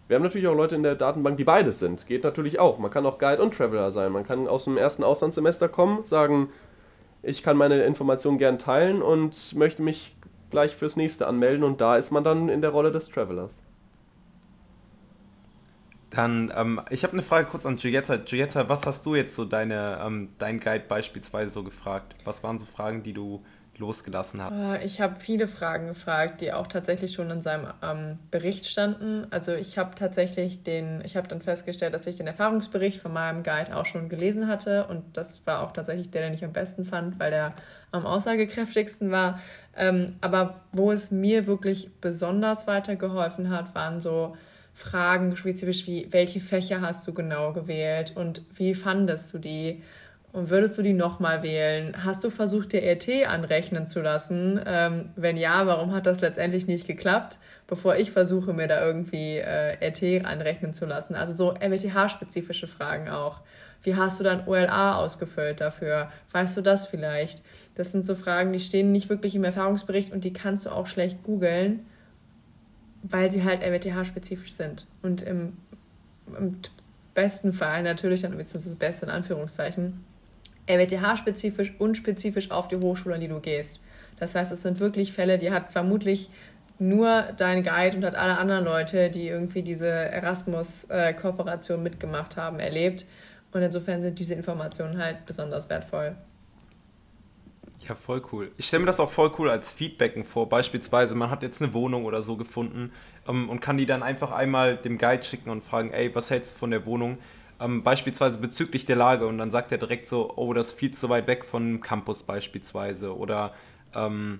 wir 0.07 0.15
haben 0.15 0.23
natürlich 0.23 0.47
auch 0.47 0.55
Leute 0.55 0.75
in 0.75 0.83
der 0.83 0.95
Datenbank, 0.95 1.37
die 1.37 1.43
beides 1.43 1.79
sind. 1.79 2.07
Geht 2.07 2.23
natürlich 2.23 2.59
auch. 2.59 2.79
Man 2.79 2.91
kann 2.91 3.05
auch 3.05 3.19
Guide 3.19 3.41
und 3.41 3.53
Traveler 3.53 3.91
sein. 3.91 4.11
Man 4.11 4.25
kann 4.25 4.47
aus 4.47 4.65
dem 4.65 4.77
ersten 4.77 5.03
Auslandssemester 5.03 5.69
kommen, 5.69 6.03
sagen, 6.05 6.49
ich 7.21 7.43
kann 7.43 7.57
meine 7.57 7.83
Informationen 7.83 8.37
gern 8.37 8.57
teilen 8.57 9.01
und 9.01 9.55
möchte 9.55 9.83
mich 9.83 10.15
gleich 10.49 10.75
fürs 10.75 10.95
nächste 10.95 11.27
anmelden. 11.27 11.63
Und 11.63 11.81
da 11.81 11.97
ist 11.97 12.11
man 12.11 12.23
dann 12.23 12.49
in 12.49 12.61
der 12.61 12.71
Rolle 12.71 12.91
des 12.91 13.09
Travelers. 13.09 13.61
Dann, 16.09 16.51
ähm, 16.55 16.81
ich 16.89 17.03
habe 17.03 17.13
eine 17.13 17.21
Frage 17.21 17.47
kurz 17.47 17.65
an 17.65 17.77
Giulietta. 17.77 18.17
Giulietta, 18.17 18.67
was 18.67 18.85
hast 18.85 19.05
du 19.05 19.15
jetzt 19.15 19.35
so 19.35 19.45
deine, 19.45 19.99
ähm, 20.03 20.29
dein 20.39 20.59
Guide 20.59 20.85
beispielsweise 20.87 21.51
so 21.51 21.63
gefragt? 21.63 22.15
Was 22.23 22.43
waren 22.43 22.57
so 22.57 22.65
Fragen, 22.65 23.03
die 23.03 23.13
du 23.13 23.43
losgelassen 23.79 24.41
hast? 24.41 24.51
Äh, 24.51 24.85
ich 24.85 25.01
habe 25.01 25.19
viele 25.19 25.47
Fragen 25.47 25.87
gefragt, 25.87 26.41
die 26.41 26.53
auch 26.53 26.67
tatsächlich 26.67 27.13
schon 27.13 27.29
in 27.29 27.41
seinem 27.41 27.67
ähm, 27.81 28.19
Bericht 28.31 28.67
standen. 28.67 29.27
Also 29.31 29.53
ich 29.53 29.77
habe 29.77 29.95
tatsächlich 29.95 30.63
den, 30.63 31.01
ich 31.03 31.15
habe 31.15 31.27
dann 31.27 31.41
festgestellt, 31.41 31.93
dass 31.93 32.05
ich 32.05 32.15
den 32.15 32.27
Erfahrungsbericht 32.27 33.01
von 33.01 33.13
meinem 33.13 33.43
Guide 33.43 33.75
auch 33.75 33.85
schon 33.85 34.09
gelesen 34.09 34.47
hatte 34.47 34.87
und 34.87 35.03
das 35.17 35.41
war 35.45 35.61
auch 35.61 35.71
tatsächlich 35.71 36.11
der, 36.11 36.21
den 36.23 36.33
ich 36.33 36.43
am 36.43 36.53
besten 36.53 36.85
fand, 36.85 37.19
weil 37.19 37.31
der 37.31 37.53
am 37.91 38.05
aussagekräftigsten 38.05 39.11
war. 39.11 39.39
Ähm, 39.75 40.15
aber 40.21 40.61
wo 40.71 40.91
es 40.91 41.11
mir 41.11 41.47
wirklich 41.47 41.89
besonders 42.01 42.67
weitergeholfen 42.67 43.49
hat, 43.49 43.73
waren 43.75 43.99
so 43.99 44.35
Fragen 44.79 45.35
spezifisch 45.35 45.85
wie, 45.87 46.07
welche 46.11 46.39
Fächer 46.39 46.79
hast 46.79 47.05
du 47.05 47.13
genau 47.13 47.51
gewählt 47.51 48.13
und 48.15 48.43
wie 48.55 48.73
fandest 48.73 49.33
du 49.33 49.37
die? 49.37 49.83
Und 50.31 50.49
würdest 50.49 50.77
du 50.77 50.83
die 50.83 50.93
nochmal 50.93 51.43
wählen? 51.43 52.05
Hast 52.05 52.23
du 52.23 52.29
versucht, 52.29 52.71
dir 52.71 52.83
RT 52.83 53.27
anrechnen 53.27 53.87
zu 53.87 53.99
lassen? 53.99 54.61
Ähm, 54.65 55.09
wenn 55.15 55.37
ja, 55.37 55.65
warum 55.67 55.91
hat 55.91 56.05
das 56.05 56.21
letztendlich 56.21 56.65
nicht 56.65 56.87
geklappt, 56.87 57.39
bevor 57.67 57.97
ich 57.97 58.11
versuche, 58.11 58.53
mir 58.53 58.67
da 58.67 58.85
irgendwie 58.85 59.37
äh, 59.37 59.85
RT 59.85 60.25
anrechnen 60.25 60.73
zu 60.73 60.85
lassen? 60.85 61.15
Also 61.15 61.33
so 61.33 61.53
RWTH-spezifische 61.53 62.67
Fragen 62.67 63.09
auch. 63.09 63.41
Wie 63.81 63.95
hast 63.95 64.19
du 64.19 64.23
dein 64.23 64.47
OLA 64.47 64.97
ausgefüllt 64.97 65.59
dafür? 65.59 66.09
Weißt 66.31 66.55
du 66.55 66.61
das 66.61 66.85
vielleicht? 66.85 67.41
Das 67.75 67.91
sind 67.91 68.05
so 68.05 68.15
Fragen, 68.15 68.53
die 68.53 68.59
stehen 68.59 68.91
nicht 68.93 69.09
wirklich 69.09 69.35
im 69.35 69.43
Erfahrungsbericht 69.43 70.13
und 70.13 70.23
die 70.23 70.33
kannst 70.33 70.67
du 70.67 70.69
auch 70.69 70.87
schlecht 70.87 71.23
googeln 71.23 71.85
weil 73.03 73.31
sie 73.31 73.43
halt 73.43 73.61
RWTH-spezifisch 73.61 74.53
sind. 74.53 74.87
Und 75.01 75.21
im, 75.21 75.57
im, 76.37 76.57
besten 77.13 77.53
Fall 77.53 77.83
natürlich, 77.83 78.21
dann 78.21 78.39
ist 78.39 78.55
das 78.55 78.69
Beste 78.75 79.05
in 79.05 79.11
Anführungszeichen, 79.11 80.05
RWTH-spezifisch 80.67 81.73
und 81.79 81.97
spezifisch 81.97 82.51
auf 82.51 82.67
die 82.67 82.77
Hochschule, 82.77 83.15
an 83.15 83.21
die 83.21 83.27
du 83.27 83.39
gehst. 83.39 83.79
Das 84.19 84.35
heißt, 84.35 84.51
es 84.51 84.61
sind 84.61 84.79
wirklich 84.79 85.11
Fälle, 85.11 85.37
die 85.37 85.51
hat 85.51 85.71
vermutlich 85.71 86.29
nur 86.77 87.23
dein 87.35 87.63
Guide 87.63 87.97
und 87.97 88.05
hat 88.05 88.15
alle 88.15 88.37
anderen 88.37 88.63
Leute, 88.63 89.09
die 89.09 89.27
irgendwie 89.27 89.63
diese 89.63 89.87
Erasmus-Kooperation 89.87 91.83
mitgemacht 91.83 92.37
haben, 92.37 92.59
erlebt. 92.59 93.05
Und 93.51 93.61
insofern 93.61 94.01
sind 94.01 94.19
diese 94.19 94.35
Informationen 94.35 94.97
halt 94.97 95.25
besonders 95.25 95.69
wertvoll. 95.69 96.15
Ja, 97.87 97.95
voll 97.95 98.21
cool. 98.31 98.51
Ich 98.57 98.67
stelle 98.67 98.81
mir 98.81 98.87
das 98.87 98.99
auch 98.99 99.11
voll 99.11 99.31
cool 99.39 99.49
als 99.49 99.71
Feedbacken 99.71 100.23
vor. 100.23 100.49
Beispielsweise, 100.49 101.15
man 101.15 101.29
hat 101.29 101.43
jetzt 101.43 101.61
eine 101.61 101.73
Wohnung 101.73 102.05
oder 102.05 102.21
so 102.21 102.35
gefunden 102.35 102.91
ähm, 103.27 103.49
und 103.49 103.61
kann 103.61 103.77
die 103.77 103.85
dann 103.85 104.03
einfach 104.03 104.31
einmal 104.31 104.77
dem 104.77 104.97
Guide 104.97 105.23
schicken 105.23 105.49
und 105.49 105.63
fragen, 105.63 105.91
ey, 105.91 106.13
was 106.13 106.29
hältst 106.29 106.53
du 106.53 106.59
von 106.59 106.71
der 106.71 106.85
Wohnung? 106.85 107.17
Ähm, 107.59 107.83
beispielsweise 107.83 108.37
bezüglich 108.37 108.85
der 108.85 108.95
Lage 108.95 109.27
und 109.27 109.37
dann 109.37 109.51
sagt 109.51 109.71
er 109.71 109.77
direkt 109.77 110.07
so, 110.07 110.33
oh, 110.35 110.53
das 110.53 110.67
ist 110.67 110.79
viel 110.79 110.91
zu 110.91 111.09
weit 111.09 111.27
weg 111.27 111.45
von 111.45 111.81
Campus 111.81 112.23
beispielsweise 112.23 113.15
oder 113.17 113.53
ähm, 113.93 114.39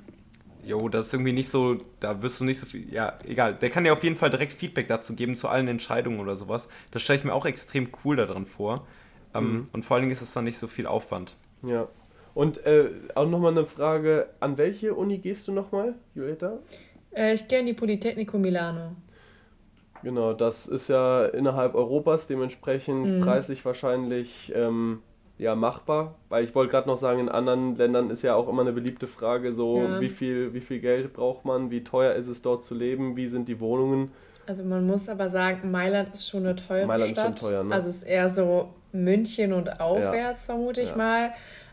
jo, 0.63 0.89
das 0.89 1.07
ist 1.07 1.13
irgendwie 1.13 1.33
nicht 1.33 1.49
so, 1.49 1.77
da 1.99 2.21
wirst 2.21 2.39
du 2.39 2.45
nicht 2.45 2.59
so 2.59 2.65
viel, 2.65 2.93
ja, 2.93 3.17
egal. 3.25 3.55
Der 3.55 3.69
kann 3.69 3.83
dir 3.83 3.93
auf 3.93 4.03
jeden 4.03 4.15
Fall 4.15 4.29
direkt 4.29 4.53
Feedback 4.53 4.87
dazu 4.87 5.15
geben 5.15 5.35
zu 5.35 5.47
allen 5.47 5.67
Entscheidungen 5.67 6.19
oder 6.19 6.35
sowas. 6.35 6.67
Das 6.91 7.01
stelle 7.01 7.19
ich 7.19 7.25
mir 7.25 7.33
auch 7.33 7.45
extrem 7.45 7.89
cool 8.03 8.15
daran 8.15 8.45
vor. 8.45 8.85
Ähm, 9.33 9.51
mhm. 9.51 9.67
Und 9.73 9.85
vor 9.85 9.95
allen 9.95 10.03
Dingen 10.03 10.11
ist 10.11 10.21
es 10.21 10.33
dann 10.33 10.45
nicht 10.45 10.57
so 10.57 10.67
viel 10.67 10.87
Aufwand. 10.87 11.35
Ja. 11.63 11.87
Und 12.39 12.65
äh, 12.65 12.91
auch 13.15 13.27
nochmal 13.27 13.51
eine 13.51 13.65
Frage, 13.65 14.27
an 14.39 14.57
welche 14.57 14.93
Uni 14.93 15.17
gehst 15.17 15.45
du 15.49 15.51
nochmal, 15.51 15.95
Julieta? 16.15 16.59
Äh, 17.13 17.33
ich 17.33 17.45
gehe 17.49 17.59
in 17.59 17.65
die 17.65 17.73
Politecnico 17.73 18.37
Milano. 18.37 18.93
Genau, 20.03 20.31
das 20.31 20.65
ist 20.65 20.87
ja 20.87 21.25
innerhalb 21.25 21.75
Europas 21.75 22.27
dementsprechend 22.27 23.07
mhm. 23.07 23.19
preislich 23.19 23.65
wahrscheinlich 23.65 24.53
ähm, 24.55 25.01
ja, 25.37 25.53
machbar. 25.53 26.15
Weil 26.29 26.45
ich 26.45 26.55
wollte 26.55 26.71
gerade 26.71 26.87
noch 26.87 26.95
sagen, 26.95 27.19
in 27.19 27.27
anderen 27.27 27.75
Ländern 27.75 28.09
ist 28.09 28.21
ja 28.21 28.35
auch 28.35 28.47
immer 28.47 28.61
eine 28.61 28.71
beliebte 28.71 29.07
Frage, 29.07 29.51
so 29.51 29.79
ja. 29.79 29.99
wie, 29.99 30.09
viel, 30.09 30.53
wie 30.53 30.61
viel 30.61 30.79
Geld 30.79 31.11
braucht 31.11 31.43
man, 31.43 31.71
wie 31.71 31.83
teuer 31.83 32.13
ist 32.13 32.27
es 32.27 32.41
dort 32.41 32.63
zu 32.63 32.73
leben, 32.73 33.17
wie 33.17 33.27
sind 33.27 33.49
die 33.49 33.59
Wohnungen. 33.59 34.13
Also 34.47 34.63
man 34.63 34.87
muss 34.87 35.09
aber 35.09 35.29
sagen, 35.29 35.71
Mailand 35.71 36.13
ist 36.13 36.29
schon 36.29 36.45
eine 36.45 36.55
teure 36.55 36.87
Mailand 36.87 37.11
Stadt. 37.11 37.33
Ist 37.35 37.41
schon 37.41 37.49
teuer, 37.49 37.63
ne? 37.65 37.75
Also 37.75 37.89
es 37.89 37.97
ist 37.97 38.03
eher 38.03 38.29
so 38.29 38.69
München 38.93 39.51
und 39.51 39.81
aufwärts, 39.81 40.39
ja. 40.39 40.45
vermute 40.45 40.79
ich 40.79 40.91
ja. 40.91 40.95
mal. 40.95 41.31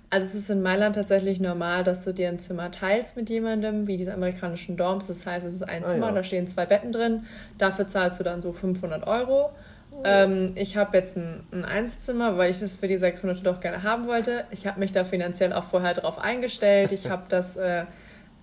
Also 0.09 0.27
es 0.27 0.35
ist 0.35 0.51
in 0.51 0.63
Mailand 0.63 0.95
tatsächlich 0.95 1.41
normal, 1.41 1.83
dass 1.83 2.05
du 2.05 2.15
dir 2.15 2.29
ein 2.29 2.39
Zimmer 2.39 2.71
teilst 2.71 3.17
mit 3.17 3.29
jemandem, 3.29 3.87
wie 3.87 3.97
diese 3.97 4.15
amerikanischen 4.15 4.77
Dorms. 4.77 5.09
Das 5.09 5.27
heißt, 5.27 5.45
es 5.45 5.55
ist 5.55 5.69
ein 5.69 5.85
ah, 5.85 5.89
Zimmer, 5.89 6.07
ja. 6.07 6.13
da 6.13 6.25
stehen 6.25 6.47
zwei 6.47 6.65
Betten 6.65 6.93
drin. 6.93 7.25
Dafür 7.59 7.89
zahlst 7.89 8.21
du 8.21 8.25
dann 8.25 8.41
so 8.41 8.53
500 8.53 9.07
Euro. 9.07 9.51
Oh. 9.91 10.03
Ähm, 10.05 10.53
ich 10.55 10.77
habe 10.77 10.97
jetzt 10.97 11.17
ein, 11.17 11.45
ein 11.51 11.65
Einzelzimmer, 11.65 12.39
weil 12.39 12.51
ich 12.51 12.61
das 12.61 12.77
für 12.77 12.87
die 12.87 12.99
600 12.99 13.45
doch 13.45 13.61
gerne 13.61 13.83
haben 13.83 14.07
wollte. 14.07 14.45
Ich 14.51 14.67
habe 14.67 14.79
mich 14.79 14.93
da 14.93 15.05
finanziell 15.05 15.53
auch 15.53 15.65
vorher 15.65 15.95
drauf 15.95 16.19
eingestellt. 16.19 16.93
Ich 16.93 17.09
habe 17.11 17.25
das 17.29 17.57
äh, 17.57 17.85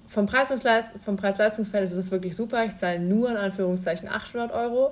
vom, 0.07 0.25
Preis-Leist 0.25 0.91
vom 1.05 1.15
Preis-Leistungsverhältnis 1.15 1.97
ist 1.97 2.05
es 2.05 2.11
wirklich 2.11 2.35
super. 2.35 2.65
Ich 2.65 2.75
zahle 2.75 2.99
nur 2.99 3.29
in 3.29 3.37
Anführungszeichen 3.37 4.09
800 4.09 4.51
Euro. 4.51 4.91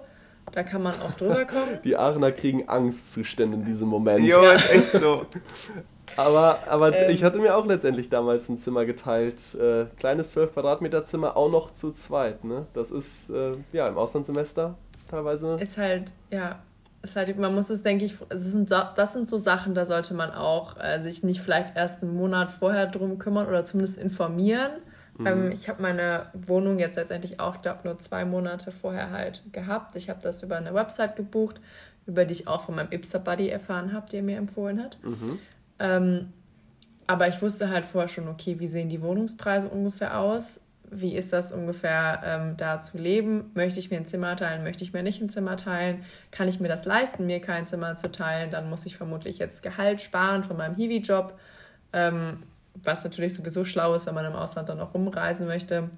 Da 0.54 0.63
kann 0.63 0.82
man 0.84 1.00
auch 1.00 1.13
drüber 1.13 1.46
kommen. 1.46 1.80
Die 1.84 1.96
Aachener 1.96 2.32
kriegen 2.32 2.68
Angstzustände 2.68 3.58
in 3.58 3.66
diesem 3.66 3.90
Moment. 3.90 4.25
Jo, 4.25 4.42
ist 4.51 4.70
echt 4.70 4.92
so. 4.94 5.25
Aber, 6.18 6.60
aber 6.68 6.96
ähm, 6.96 7.12
ich 7.12 7.24
hatte 7.24 7.39
mir 7.39 7.56
auch 7.56 7.65
letztendlich 7.65 8.10
damals 8.10 8.50
ein 8.50 8.58
Zimmer 8.58 8.86
geteilt. 8.86 9.56
Äh, 9.56 9.86
kleines 9.98 10.32
12 10.32 10.53
Quadratmeter 10.53 11.06
Zimmer, 11.06 11.38
auch 11.38 11.50
noch 11.50 11.74
zu 11.74 11.91
zweit. 11.91 12.44
Ne? 12.44 12.65
Das 12.74 12.91
ist 12.91 13.30
äh, 13.30 13.53
ja 13.72 13.88
im 13.88 13.98
Auslandssemester 13.98 14.75
teilweise. 15.10 15.58
Ist 15.60 15.77
halt, 15.77 16.12
ja, 16.32 16.60
ist 17.01 17.15
halt, 17.15 17.38
man 17.38 17.53
muss 17.56 17.70
es, 17.70 17.84
denke 17.84 18.06
ich, 18.06 18.15
das 18.30 18.44
sind, 18.44 18.70
so, 18.70 18.75
das 18.96 19.13
sind 19.13 19.27
so 19.27 19.38
Sachen, 19.38 19.74
da 19.74 19.86
sollte 19.86 20.13
man 20.13 20.32
auch 20.32 20.77
äh, 20.80 21.00
sich 21.00 21.24
nicht 21.24 21.41
vielleicht 21.41 21.75
erst 21.75 22.03
einen 22.03 22.15
Monat 22.15 22.51
vorher 22.51 22.88
drum 22.88 23.18
kümmern 23.18 23.48
oder 23.48 23.65
zumindest 23.65 23.98
informieren. 23.98 24.72
Mhm. 25.18 25.27
Ähm, 25.27 25.51
ich 25.51 25.68
habe 25.68 25.82
meine 25.82 26.27
Wohnung 26.34 26.80
jetzt 26.80 26.96
letztendlich 26.96 27.39
auch, 27.39 27.62
glaube 27.62 27.82
nur 27.84 27.98
zwei 28.00 28.25
Monate 28.25 28.72
vorher 28.72 29.12
halt 29.12 29.44
gehabt. 29.51 29.96
Ich 29.96 30.10
habe 30.10 30.20
das 30.22 30.44
über 30.44 30.58
eine 30.58 30.74
Website 30.74 31.15
gebucht, 31.15 31.60
über 32.06 32.25
die 32.25 32.34
ich 32.34 32.48
auch 32.48 32.62
von 32.62 32.75
meinem 32.75 32.91
Ipsa 32.91 33.18
Buddy 33.18 33.50
erfahren 33.50 33.94
habe, 33.94 34.10
der 34.10 34.24
mir 34.24 34.38
empfohlen 34.38 34.82
hat. 34.82 35.00
Mhm. 35.03 35.39
Ähm, 35.82 36.32
aber 37.08 37.28
ich 37.28 37.42
wusste 37.42 37.70
halt 37.70 37.86
vorher 37.86 38.08
schon, 38.08 38.28
okay, 38.28 38.60
wie 38.60 38.68
sehen 38.68 38.88
die 38.88 39.02
Wohnungspreise 39.02 39.68
ungefähr 39.68 40.20
aus? 40.20 40.62
Wie 40.90 41.16
ist 41.16 41.34
das 41.34 41.52
ungefähr 41.52 42.22
ähm, 42.24 42.58
da 42.58 42.80
zu 42.80 42.98
leben? 42.98 43.52
Möchte 43.54 43.80
ich 43.80 43.90
mir 43.90 43.98
ein 43.98 44.06
Zimmer 44.06 44.36
teilen? 44.36 44.64
Möchte 44.64 44.84
ich 44.84 44.94
mir 44.94 45.04
nicht 45.04 45.22
ein 45.22 45.30
Zimmer 45.30 45.58
teilen? 45.58 46.06
Kann 46.32 46.48
ich 46.48 46.60
mir 46.60 46.68
das 46.68 46.86
leisten, 46.86 47.26
mir 47.26 47.42
kein 47.42 47.66
Zimmer 47.66 47.98
zu 47.98 48.12
teilen? 48.12 48.52
Dann 48.52 48.70
muss 48.70 48.86
ich 48.86 48.96
vermutlich 48.96 49.40
jetzt 49.40 49.64
Gehalt 49.64 50.02
sparen 50.02 50.44
von 50.44 50.58
meinem 50.58 50.76
Hiwi-Job, 50.76 51.38
ähm, 51.94 52.44
was 52.84 53.04
natürlich 53.04 53.34
sowieso 53.34 53.65
schlau 53.65 53.96
ist, 53.96 54.06
wenn 54.06 54.15
man 54.15 54.26
im 54.26 54.34
Ausland 54.34 54.70
dann 54.70 54.80
auch 54.80 54.94
rumreisen 54.94 55.48
möchte. 55.48 55.89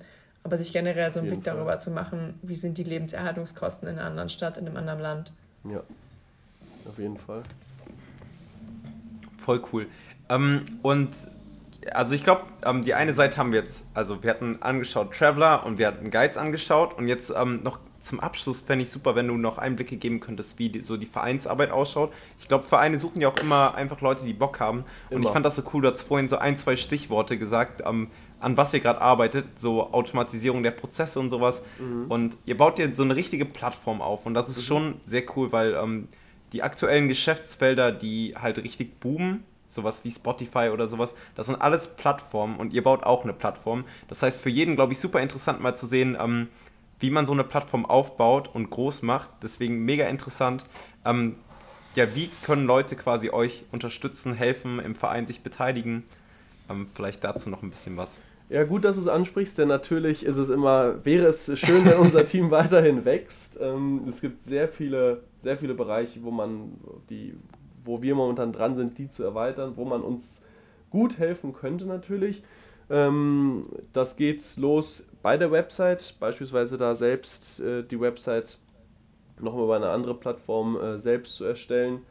Aber 0.43 0.58
sich 0.58 0.72
generell 0.72 1.12
so 1.12 1.19
einen 1.19 1.30
Blick 1.30 1.43
Fall. 1.43 1.56
darüber 1.56 1.78
zu 1.80 1.91
machen, 1.91 2.39
wie 2.41 2.56
sind 2.56 2.78
die 2.78 2.84
Lebenserhaltungskosten 2.84 3.88
in 3.88 4.00
einer 4.00 4.08
anderen 4.08 4.30
Stadt, 4.30 4.58
in 4.58 4.67
einem 4.67 4.78
anderen 4.78 5.00
Land. 5.00 5.32
Ja, 5.69 5.82
auf 6.88 6.98
jeden 6.98 7.17
Fall. 7.17 7.43
Voll 9.43 9.62
cool. 9.71 9.88
Ähm, 10.29 10.62
und 10.82 11.10
also 11.91 12.15
ich 12.15 12.23
glaube, 12.23 12.43
ähm, 12.63 12.84
die 12.84 12.93
eine 12.93 13.13
Seite 13.13 13.38
haben 13.38 13.51
wir 13.51 13.60
jetzt, 13.60 13.86
also 13.93 14.23
wir 14.23 14.29
hatten 14.29 14.62
angeschaut 14.62 15.13
Traveler 15.13 15.65
und 15.65 15.77
wir 15.77 15.88
hatten 15.88 16.12
Guides 16.12 16.38
angeschaut 16.38 16.97
und 16.97 17.08
jetzt 17.08 17.34
ähm, 17.36 17.62
noch 17.63 17.79
zum 17.99 18.19
Abschluss 18.19 18.62
fände 18.62 18.84
ich 18.84 18.91
super, 18.91 19.15
wenn 19.15 19.29
du 19.29 19.38
noch 19.38 19.58
Einblicke 19.58 19.95
geben 19.95 20.19
könntest, 20.19 20.60
wie 20.60 20.69
die, 20.69 20.82
so 20.82 20.97
die 20.97 21.06
Vereinsarbeit 21.06 21.71
ausschaut. 21.71 22.12
Ich 22.38 22.49
glaube, 22.49 22.65
Vereine 22.65 22.99
suchen 22.99 23.21
ja 23.21 23.29
auch 23.29 23.38
immer 23.38 23.75
einfach 23.75 24.01
Leute, 24.01 24.25
die 24.25 24.34
Bock 24.34 24.60
haben. 24.60 24.84
Immer. 25.10 25.17
Und 25.17 25.23
ich 25.23 25.29
fand 25.29 25.45
das 25.45 25.56
so 25.56 25.63
cool, 25.73 25.82
du 25.82 25.91
hast 25.91 26.03
vorhin 26.03 26.27
so 26.27 26.38
ein, 26.38 26.58
zwei 26.58 26.75
Stichworte 26.75 27.38
gesagt, 27.38 27.82
ähm, 27.86 28.10
an 28.41 28.58
was 28.58 28.73
ihr 28.73 28.82
gerade 28.82 28.99
arbeitet, 28.99 29.58
so 29.58 29.93
Automatisierung 29.93 30.63
der 30.63 30.71
Prozesse 30.71 31.17
und 31.17 31.29
sowas. 31.29 31.62
Mhm. 31.79 32.06
Und 32.10 32.38
ihr 32.45 32.58
baut 32.58 32.77
dir 32.77 32.93
so 32.93 33.03
eine 33.03 33.15
richtige 33.15 33.45
Plattform 33.45 34.01
auf 34.01 34.25
und 34.25 34.34
das 34.34 34.49
ist 34.49 34.58
mhm. 34.58 34.63
schon 34.63 34.93
sehr 35.06 35.23
cool, 35.38 35.53
weil 35.53 35.73
ähm, 35.73 36.10
die 36.54 36.63
aktuellen 36.63 37.08
Geschäftsfelder, 37.08 37.92
die 37.92 38.36
halt 38.39 38.60
richtig 38.60 39.00
boomen, 39.00 39.44
sowas 39.68 40.06
wie 40.06 40.12
Spotify 40.12 40.70
oder 40.72 40.88
sowas, 40.88 41.16
das 41.36 41.48
sind 41.48 41.60
alles 41.60 41.88
Plattformen 41.88 42.58
und 42.58 42.74
ihr 42.74 42.84
baut 42.84 43.04
auch 43.04 43.24
eine 43.24 43.34
Plattform. 43.34 43.86
Das 44.08 44.22
heißt, 44.22 44.42
für 44.42 44.50
jeden, 44.50 44.76
glaube 44.76 44.94
ich, 44.94 45.00
super 45.00 45.20
interessant 45.20 45.62
mal 45.62 45.76
zu 45.76 45.88
sehen, 45.88 46.16
ähm, 46.20 46.48
wie 47.00 47.10
man 47.10 47.26
so 47.26 47.34
eine 47.34 47.44
Plattform 47.44 47.86
aufbaut 47.86 48.50
und 48.54 48.70
groß 48.70 49.02
macht. 49.02 49.30
Deswegen 49.42 49.84
mega 49.84 50.06
interessant. 50.06 50.63
Ähm, 51.04 51.36
ja, 51.96 52.16
wie 52.16 52.30
können 52.44 52.66
Leute 52.66 52.96
quasi 52.96 53.30
euch 53.32 53.66
unterstützen, 53.72 54.34
helfen, 54.34 54.80
im 54.80 54.96
Verein 54.96 55.28
sich 55.28 55.42
beteiligen? 55.42 56.04
Ähm, 56.70 56.88
vielleicht 56.94 57.24
dazu 57.24 57.50
noch 57.50 57.62
ein 57.62 57.70
bisschen 57.72 57.98
was. 57.98 58.18
Ja, 58.54 58.66
gut, 58.66 58.86
dass 58.86 58.98
du 58.98 59.02
es 59.02 59.08
ansprichst, 59.08 59.58
denn 59.58 59.68
natürlich 59.68 60.24
ist 60.24 60.38
es 60.38 60.50
immer, 60.50 61.04
wäre 61.04 61.26
es 61.26 61.60
schön, 61.60 61.84
wenn 61.86 61.98
unser 61.98 62.24
Team 62.24 62.52
weiterhin 62.52 63.04
wächst. 63.04 63.58
Ähm, 63.60 64.04
es 64.08 64.22
gibt 64.22 64.44
sehr 64.44 64.68
viele, 64.68 65.24
sehr 65.42 65.58
viele 65.58 65.74
Bereiche, 65.74 66.22
wo 66.22 66.30
man 66.30 66.78
die, 67.10 67.34
wo 67.84 68.04
wir 68.04 68.13
momentan 68.13 68.52
dran 68.52 68.76
sind, 68.76 69.00
die 69.00 69.10
zu 69.10 69.24
erweitern, 69.24 69.74
wo 69.76 69.86
man 69.86 70.04
uns 70.04 70.44
gut 70.92 71.18
helfen 71.18 71.54
könnte 71.54 71.88
natürlich. 71.88 72.44
Ähm, 72.92 73.63
das 73.92 74.18
geht 74.18 74.56
los 74.58 75.04
bei 75.24 75.36
der 75.36 75.50
Website, 75.50 76.18
beispielsweise 76.20 76.78
da 76.78 76.94
selbst 76.94 77.60
äh, 77.60 77.82
die 77.82 78.00
Website 78.00 78.60
nochmal 79.42 79.63
über 79.63 79.78
eine 79.78 79.89
andere 79.89 80.13
Plattform 80.13 80.80
äh, 80.80 81.00
selbst 81.00 81.38
zu 81.38 81.46
erstellen 81.46 82.04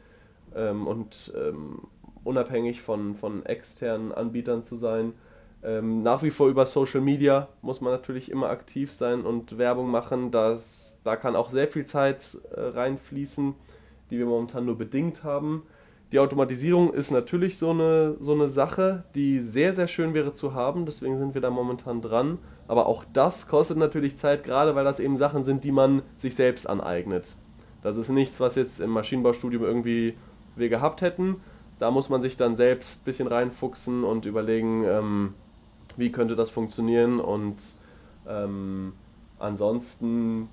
ähm, 0.53 0.87
und 0.87 1.31
ähm, 1.37 1.83
unabhängig 2.25 2.81
von, 2.81 3.15
von 3.15 3.45
externen 3.45 4.11
Anbietern 4.11 4.65
zu 4.65 4.75
sein 4.75 5.13
ähm, 5.63 6.03
nach 6.03 6.23
wie 6.23 6.31
vor 6.31 6.49
über 6.49 6.65
Social 6.65 7.01
Media 7.01 7.47
muss 7.61 7.79
man 7.79 7.93
natürlich 7.93 8.29
immer 8.29 8.49
aktiv 8.49 8.91
sein 8.91 9.21
und 9.21 9.57
Werbung 9.57 9.89
machen. 9.89 10.31
Das, 10.31 10.97
da 11.03 11.15
kann 11.15 11.35
auch 11.35 11.49
sehr 11.49 11.67
viel 11.67 11.85
Zeit 11.85 12.37
äh, 12.51 12.59
reinfließen, 12.59 13.55
die 14.09 14.19
wir 14.19 14.25
momentan 14.25 14.65
nur 14.65 14.77
bedingt 14.77 15.23
haben. 15.23 15.63
Die 16.11 16.19
Automatisierung 16.19 16.93
ist 16.93 17.11
natürlich 17.11 17.57
so 17.57 17.71
eine, 17.71 18.17
so 18.19 18.33
eine 18.33 18.47
Sache, 18.47 19.03
die 19.15 19.39
sehr, 19.39 19.73
sehr 19.73 19.87
schön 19.87 20.13
wäre 20.13 20.33
zu 20.33 20.53
haben. 20.53 20.85
Deswegen 20.85 21.17
sind 21.17 21.33
wir 21.33 21.41
da 21.41 21.49
momentan 21.49 22.01
dran. 22.01 22.37
Aber 22.67 22.85
auch 22.85 23.03
das 23.13 23.47
kostet 23.47 23.77
natürlich 23.77 24.15
Zeit, 24.15 24.43
gerade 24.43 24.75
weil 24.75 24.83
das 24.83 24.99
eben 24.99 25.17
Sachen 25.17 25.43
sind, 25.43 25.63
die 25.63 25.71
man 25.71 26.03
sich 26.17 26.35
selbst 26.35 26.69
aneignet. 26.69 27.35
Das 27.81 27.97
ist 27.97 28.09
nichts, 28.09 28.39
was 28.39 28.55
jetzt 28.55 28.79
im 28.79 28.91
Maschinenbaustudium 28.91 29.63
irgendwie 29.63 30.15
wir 30.55 30.69
gehabt 30.69 31.01
hätten. 31.01 31.37
Da 31.79 31.89
muss 31.89 32.09
man 32.09 32.21
sich 32.21 32.37
dann 32.37 32.55
selbst 32.55 33.01
ein 33.01 33.05
bisschen 33.05 33.27
reinfuchsen 33.27 34.03
und 34.03 34.25
überlegen, 34.25 34.83
ähm, 34.83 35.33
wie 35.97 36.11
könnte 36.11 36.35
das 36.35 36.49
funktionieren 36.49 37.19
und 37.19 37.61
ähm, 38.27 38.93
ansonsten 39.39 40.49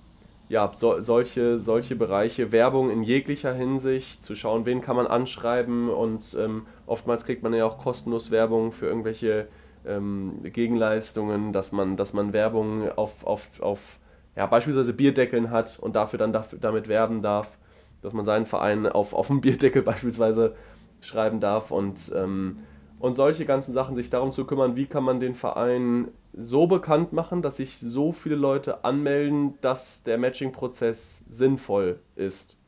ja, 0.50 0.72
so, 0.74 1.00
solche, 1.00 1.60
solche 1.60 1.94
Bereiche, 1.94 2.50
Werbung 2.50 2.90
in 2.90 3.04
jeglicher 3.04 3.54
Hinsicht, 3.54 4.24
zu 4.24 4.34
schauen, 4.34 4.66
wen 4.66 4.80
kann 4.80 4.96
man 4.96 5.06
anschreiben 5.06 5.88
und 5.88 6.36
ähm, 6.40 6.66
oftmals 6.86 7.24
kriegt 7.24 7.44
man 7.44 7.54
ja 7.54 7.64
auch 7.64 7.78
kostenlos 7.78 8.32
Werbung 8.32 8.72
für 8.72 8.86
irgendwelche 8.86 9.46
ähm, 9.86 10.40
Gegenleistungen, 10.42 11.52
dass 11.52 11.70
man, 11.70 11.96
dass 11.96 12.12
man 12.12 12.32
Werbung 12.32 12.90
auf, 12.90 13.24
auf, 13.24 13.48
auf 13.60 14.00
ja, 14.34 14.46
beispielsweise 14.46 14.92
Bierdeckeln 14.92 15.50
hat 15.50 15.78
und 15.80 15.94
dafür 15.94 16.18
dann 16.18 16.32
dafür, 16.32 16.58
damit 16.58 16.88
werben 16.88 17.22
darf, 17.22 17.56
dass 18.02 18.12
man 18.12 18.24
seinen 18.24 18.44
Verein 18.44 18.86
auf, 18.86 19.14
auf 19.14 19.28
dem 19.28 19.40
Bierdeckel 19.40 19.82
beispielsweise 19.84 20.56
schreiben 21.00 21.38
darf 21.38 21.70
und 21.70 22.12
ähm, 22.16 22.58
und 23.00 23.14
solche 23.14 23.46
ganzen 23.46 23.72
Sachen, 23.72 23.96
sich 23.96 24.10
darum 24.10 24.30
zu 24.30 24.44
kümmern, 24.44 24.76
wie 24.76 24.86
kann 24.86 25.02
man 25.02 25.20
den 25.20 25.34
Verein 25.34 26.08
so 26.34 26.66
bekannt 26.66 27.12
machen, 27.12 27.40
dass 27.42 27.56
sich 27.56 27.78
so 27.78 28.12
viele 28.12 28.36
Leute 28.36 28.84
anmelden, 28.84 29.54
dass 29.62 30.04
der 30.04 30.18
Matching-Prozess 30.18 31.24
sinnvoll 31.28 31.98
ist. 32.14 32.58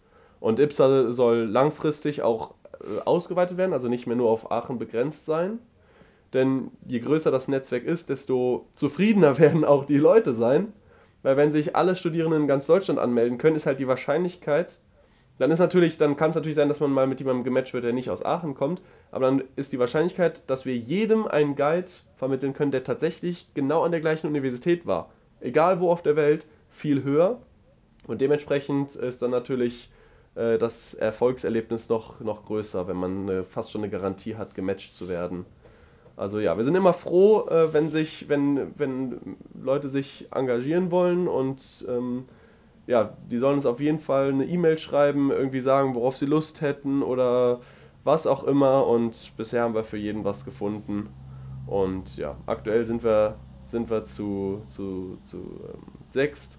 Und 0.41 0.59
IPSA 0.59 1.13
soll 1.13 1.45
langfristig 1.45 2.23
auch 2.23 2.55
äh, 2.81 3.01
ausgeweitet 3.05 3.59
werden, 3.59 3.75
also 3.75 3.89
nicht 3.89 4.07
mehr 4.07 4.17
nur 4.17 4.31
auf 4.31 4.51
Aachen 4.51 4.79
begrenzt 4.79 5.27
sein. 5.27 5.59
Denn 6.33 6.71
je 6.87 7.01
größer 7.01 7.31
das 7.31 7.49
Netzwerk 7.49 7.85
ist, 7.85 8.09
desto 8.09 8.67
zufriedener 8.75 9.39
werden 9.39 9.65
auch 9.67 9.85
die 9.85 9.99
Leute 9.99 10.33
sein. 10.33 10.73
Weil 11.23 11.37
wenn 11.37 11.53
sich 11.53 11.77
alle 11.77 11.95
Studierenden 11.95 12.43
in 12.43 12.49
ganz 12.49 12.67
Deutschland 12.67 12.99
anmelden 12.99 13.37
können, 13.37 13.55
ist 13.55 13.67
halt 13.67 13.79
die 13.79 13.87
Wahrscheinlichkeit, 13.87 14.81
dann 15.39 15.51
ist 15.51 15.59
natürlich, 15.59 15.99
dann 15.99 16.17
kann 16.17 16.31
es 16.31 16.37
natürlich 16.37 16.57
sein, 16.57 16.69
dass 16.69 16.81
man 16.81 16.91
mal 16.93 17.07
mit 17.07 17.21
jemandem 17.21 17.45
gematcht 17.45 17.75
wird, 17.75 17.85
der 17.85 17.93
nicht 17.93 18.11
aus 18.11 18.25
Aachen 18.25 18.55
kommt. 18.55 18.83
Aber 19.11 19.27
dann 19.27 19.45
ist 19.57 19.73
die 19.73 19.79
Wahrscheinlichkeit, 19.79 20.49
dass 20.49 20.67
wir 20.67 20.77
jedem 20.77 21.27
einen 21.27 21.57
Guide 21.57 21.91
vermitteln 22.17 22.53
können, 22.53 22.71
der 22.71 22.85
tatsächlich 22.85 23.49
genau 23.55 23.83
an 23.83 23.91
der 23.91 24.01
gleichen 24.01 24.27
Universität 24.27 24.87
war. 24.87 25.11
Egal 25.41 25.81
wo 25.81 25.91
auf 25.91 26.03
der 26.03 26.17
Welt, 26.17 26.47
viel 26.71 27.03
höher. 27.03 27.41
Und 28.07 28.21
dementsprechend 28.21 28.95
ist 28.95 29.23
dann 29.23 29.31
natürlich 29.31 29.91
äh, 30.35 30.59
das 30.59 30.95
Erfolgserlebnis 30.95 31.89
noch, 31.89 32.21
noch 32.21 32.45
größer, 32.45 32.87
wenn 32.89 32.97
man 32.97 33.29
äh, 33.29 33.43
fast 33.43 33.73
schon 33.73 33.83
eine 33.83 33.91
Garantie 33.91 34.37
hat, 34.37 34.55
gematcht 34.55 34.95
zu 34.95 35.09
werden. 35.09 35.45
Also 36.17 36.41
ja, 36.41 36.57
wir 36.57 36.65
sind 36.65 36.75
immer 36.75 36.93
froh, 36.93 37.49
äh, 37.49 37.73
wenn 37.73 37.91
sich, 37.91 38.29
wenn, 38.29 38.73
wenn 38.79 39.37
Leute 39.61 39.89
sich 39.89 40.29
engagieren 40.31 40.91
wollen 40.91 41.27
und 41.27 41.87
ähm, 41.89 42.25
ja, 42.87 43.17
die 43.31 43.39
sollen 43.39 43.57
uns 43.57 43.67
auf 43.67 43.81
jeden 43.81 43.99
Fall 43.99 44.31
eine 44.31 44.45
E-Mail 44.45 44.79
schreiben, 44.79 45.31
irgendwie 45.31 45.61
sagen, 45.61 45.95
worauf 45.95 46.17
sie 46.17 46.27
Lust 46.27 46.61
hätten 46.61 47.03
oder 47.03 47.61
was 48.05 48.27
auch 48.27 48.45
immer. 48.45 48.87
Und 48.87 49.33
bisher 49.37 49.63
haben 49.63 49.75
wir 49.75 49.85
für 49.85 49.99
jeden 49.99 50.25
was 50.25 50.45
gefunden. 50.45 51.09
Und 51.67 52.17
ja, 52.17 52.37
aktuell 52.47 52.85
sind 52.85 53.05
wir, 53.05 53.37
sind 53.65 53.89
wir 53.89 54.05
zu, 54.05 54.63
zu, 54.69 55.19
zu 55.23 55.37
ähm, 55.39 55.83
sechst. 56.11 56.59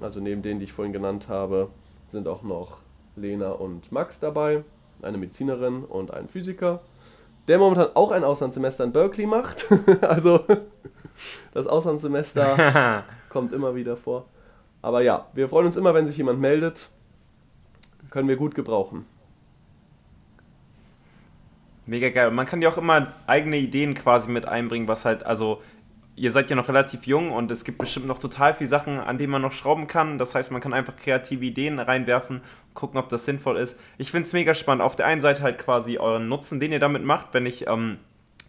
Also 0.00 0.20
neben 0.20 0.42
denen, 0.42 0.60
die 0.60 0.64
ich 0.64 0.72
vorhin 0.72 0.92
genannt 0.92 1.28
habe, 1.28 1.68
sind 2.10 2.28
auch 2.28 2.42
noch 2.42 2.78
Lena 3.16 3.50
und 3.50 3.92
Max 3.92 4.20
dabei, 4.20 4.64
eine 5.02 5.18
Medizinerin 5.18 5.84
und 5.84 6.12
ein 6.12 6.28
Physiker, 6.28 6.80
der 7.48 7.58
momentan 7.58 7.88
auch 7.94 8.12
ein 8.12 8.24
Auslandssemester 8.24 8.84
in 8.84 8.92
Berkeley 8.92 9.26
macht. 9.26 9.68
also 10.00 10.40
das 11.52 11.66
Auslandssemester 11.66 13.04
kommt 13.28 13.52
immer 13.52 13.74
wieder 13.74 13.96
vor. 13.96 14.26
Aber 14.82 15.02
ja, 15.02 15.26
wir 15.34 15.48
freuen 15.48 15.66
uns 15.66 15.76
immer, 15.76 15.94
wenn 15.94 16.06
sich 16.06 16.16
jemand 16.16 16.40
meldet. 16.40 16.90
Können 18.10 18.28
wir 18.28 18.36
gut 18.36 18.54
gebrauchen. 18.54 19.04
Mega 21.86 22.10
geil. 22.10 22.28
Und 22.28 22.34
man 22.34 22.46
kann 22.46 22.62
ja 22.62 22.68
auch 22.68 22.78
immer 22.78 23.14
eigene 23.26 23.56
Ideen 23.56 23.94
quasi 23.94 24.30
mit 24.30 24.46
einbringen, 24.46 24.88
was 24.88 25.04
halt, 25.04 25.24
also 25.24 25.62
ihr 26.16 26.32
seid 26.32 26.50
ja 26.50 26.56
noch 26.56 26.68
relativ 26.68 27.06
jung 27.06 27.32
und 27.32 27.50
es 27.50 27.64
gibt 27.64 27.78
bestimmt 27.78 28.06
noch 28.06 28.18
total 28.18 28.52
viele 28.54 28.68
Sachen, 28.68 28.98
an 28.98 29.18
denen 29.18 29.30
man 29.30 29.42
noch 29.42 29.52
schrauben 29.52 29.86
kann. 29.86 30.18
Das 30.18 30.34
heißt, 30.34 30.50
man 30.52 30.60
kann 30.60 30.74
einfach 30.74 30.96
kreative 30.96 31.44
Ideen 31.44 31.78
reinwerfen, 31.78 32.42
gucken, 32.74 32.98
ob 32.98 33.08
das 33.08 33.24
sinnvoll 33.24 33.56
ist. 33.56 33.78
Ich 33.98 34.10
finde 34.10 34.26
es 34.26 34.32
mega 34.32 34.54
spannend. 34.54 34.82
Auf 34.82 34.96
der 34.96 35.06
einen 35.06 35.20
Seite 35.20 35.42
halt 35.42 35.58
quasi 35.58 35.98
euren 35.98 36.28
Nutzen, 36.28 36.60
den 36.60 36.72
ihr 36.72 36.80
damit 36.80 37.04
macht. 37.04 37.32
Wenn 37.32 37.46
ich 37.46 37.66
ähm, 37.68 37.98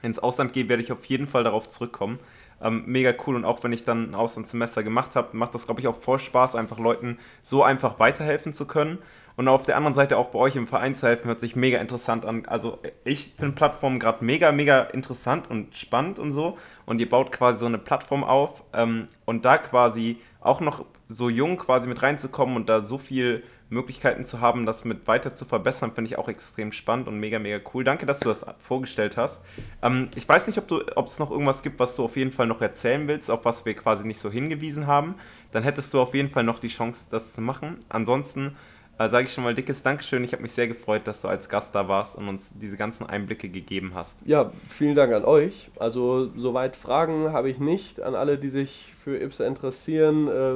ins 0.01 0.19
Ausland 0.19 0.53
gehe, 0.53 0.67
werde 0.67 0.83
ich 0.83 0.91
auf 0.91 1.05
jeden 1.05 1.27
Fall 1.27 1.43
darauf 1.43 1.69
zurückkommen. 1.69 2.19
Ähm, 2.61 2.83
mega 2.85 3.13
cool 3.25 3.35
und 3.35 3.45
auch 3.45 3.63
wenn 3.63 3.71
ich 3.71 3.85
dann 3.85 4.11
ein 4.11 4.15
Auslandssemester 4.15 4.83
gemacht 4.83 5.15
habe, 5.15 5.35
macht 5.37 5.53
das, 5.53 5.65
glaube 5.65 5.79
ich, 5.79 5.87
auch 5.87 6.01
voll 6.01 6.19
Spaß, 6.19 6.55
einfach 6.55 6.77
Leuten 6.77 7.17
so 7.41 7.63
einfach 7.63 7.99
weiterhelfen 7.99 8.53
zu 8.53 8.65
können. 8.65 8.99
Und 9.39 9.47
auf 9.47 9.65
der 9.65 9.77
anderen 9.77 9.93
Seite 9.93 10.17
auch 10.17 10.31
bei 10.31 10.39
euch 10.39 10.57
im 10.57 10.67
Verein 10.67 10.95
zu 10.95 11.07
helfen, 11.07 11.27
hört 11.29 11.39
sich 11.39 11.55
mega 11.55 11.79
interessant 11.79 12.25
an. 12.25 12.45
Also 12.45 12.79
ich 13.05 13.35
finde 13.37 13.55
Plattformen 13.55 13.97
gerade 13.97 14.25
mega, 14.25 14.51
mega 14.51 14.81
interessant 14.81 15.49
und 15.49 15.73
spannend 15.77 16.19
und 16.19 16.33
so. 16.33 16.57
Und 16.85 16.99
ihr 16.99 17.07
baut 17.07 17.31
quasi 17.31 17.59
so 17.59 17.65
eine 17.65 17.77
Plattform 17.77 18.25
auf 18.25 18.61
ähm, 18.73 19.07
und 19.23 19.45
da 19.45 19.57
quasi 19.57 20.17
auch 20.41 20.59
noch 20.59 20.83
so 21.07 21.29
jung 21.29 21.55
quasi 21.55 21.87
mit 21.87 22.01
reinzukommen 22.01 22.57
und 22.57 22.67
da 22.67 22.81
so 22.81 22.97
viel 22.97 23.43
Möglichkeiten 23.69 24.25
zu 24.25 24.41
haben, 24.41 24.65
das 24.65 24.83
mit 24.83 25.07
weiter 25.07 25.35
zu 25.35 25.45
verbessern, 25.45 25.91
finde 25.93 26.09
ich 26.09 26.17
auch 26.17 26.27
extrem 26.27 26.71
spannend 26.71 27.07
und 27.07 27.19
mega, 27.19 27.37
mega 27.37 27.59
cool. 27.73 27.83
Danke, 27.83 28.05
dass 28.05 28.19
du 28.19 28.29
das 28.29 28.45
vorgestellt 28.57 29.15
hast. 29.15 29.41
Ähm, 29.81 30.09
ich 30.15 30.27
weiß 30.27 30.47
nicht, 30.47 30.59
ob, 30.59 31.05
es 31.05 31.19
noch 31.19 31.31
irgendwas 31.31 31.61
gibt, 31.61 31.79
was 31.79 31.95
du 31.95 32.03
auf 32.03 32.17
jeden 32.17 32.31
Fall 32.31 32.47
noch 32.47 32.61
erzählen 32.61 33.07
willst, 33.07 33.29
auf 33.29 33.45
was 33.45 33.65
wir 33.65 33.75
quasi 33.75 34.05
nicht 34.05 34.19
so 34.19 34.31
hingewiesen 34.31 34.87
haben. 34.87 35.15
Dann 35.51 35.63
hättest 35.63 35.93
du 35.93 36.01
auf 36.01 36.13
jeden 36.13 36.29
Fall 36.29 36.43
noch 36.43 36.59
die 36.59 36.67
Chance, 36.67 37.07
das 37.11 37.33
zu 37.33 37.41
machen. 37.41 37.77
Ansonsten 37.89 38.55
äh, 38.99 39.07
sage 39.07 39.27
ich 39.27 39.33
schon 39.33 39.43
mal 39.43 39.55
dickes 39.55 39.81
Dankeschön. 39.81 40.23
Ich 40.23 40.33
habe 40.33 40.41
mich 40.41 40.51
sehr 40.51 40.67
gefreut, 40.67 41.03
dass 41.05 41.21
du 41.21 41.27
als 41.27 41.47
Gast 41.47 41.73
da 41.73 41.87
warst 41.87 42.17
und 42.17 42.27
uns 42.27 42.51
diese 42.59 42.75
ganzen 42.75 43.05
Einblicke 43.05 43.49
gegeben 43.49 43.91
hast. 43.93 44.17
Ja, 44.25 44.51
vielen 44.67 44.95
Dank 44.95 45.13
an 45.13 45.23
euch. 45.25 45.69
Also 45.79 46.29
soweit 46.35 46.75
Fragen 46.75 47.31
habe 47.31 47.49
ich 47.49 47.59
nicht. 47.59 48.01
An 48.01 48.13
alle, 48.13 48.37
die 48.37 48.49
sich 48.49 48.93
für 48.97 49.17
IPSA 49.17 49.45
interessieren, 49.45 50.27
äh, 50.27 50.55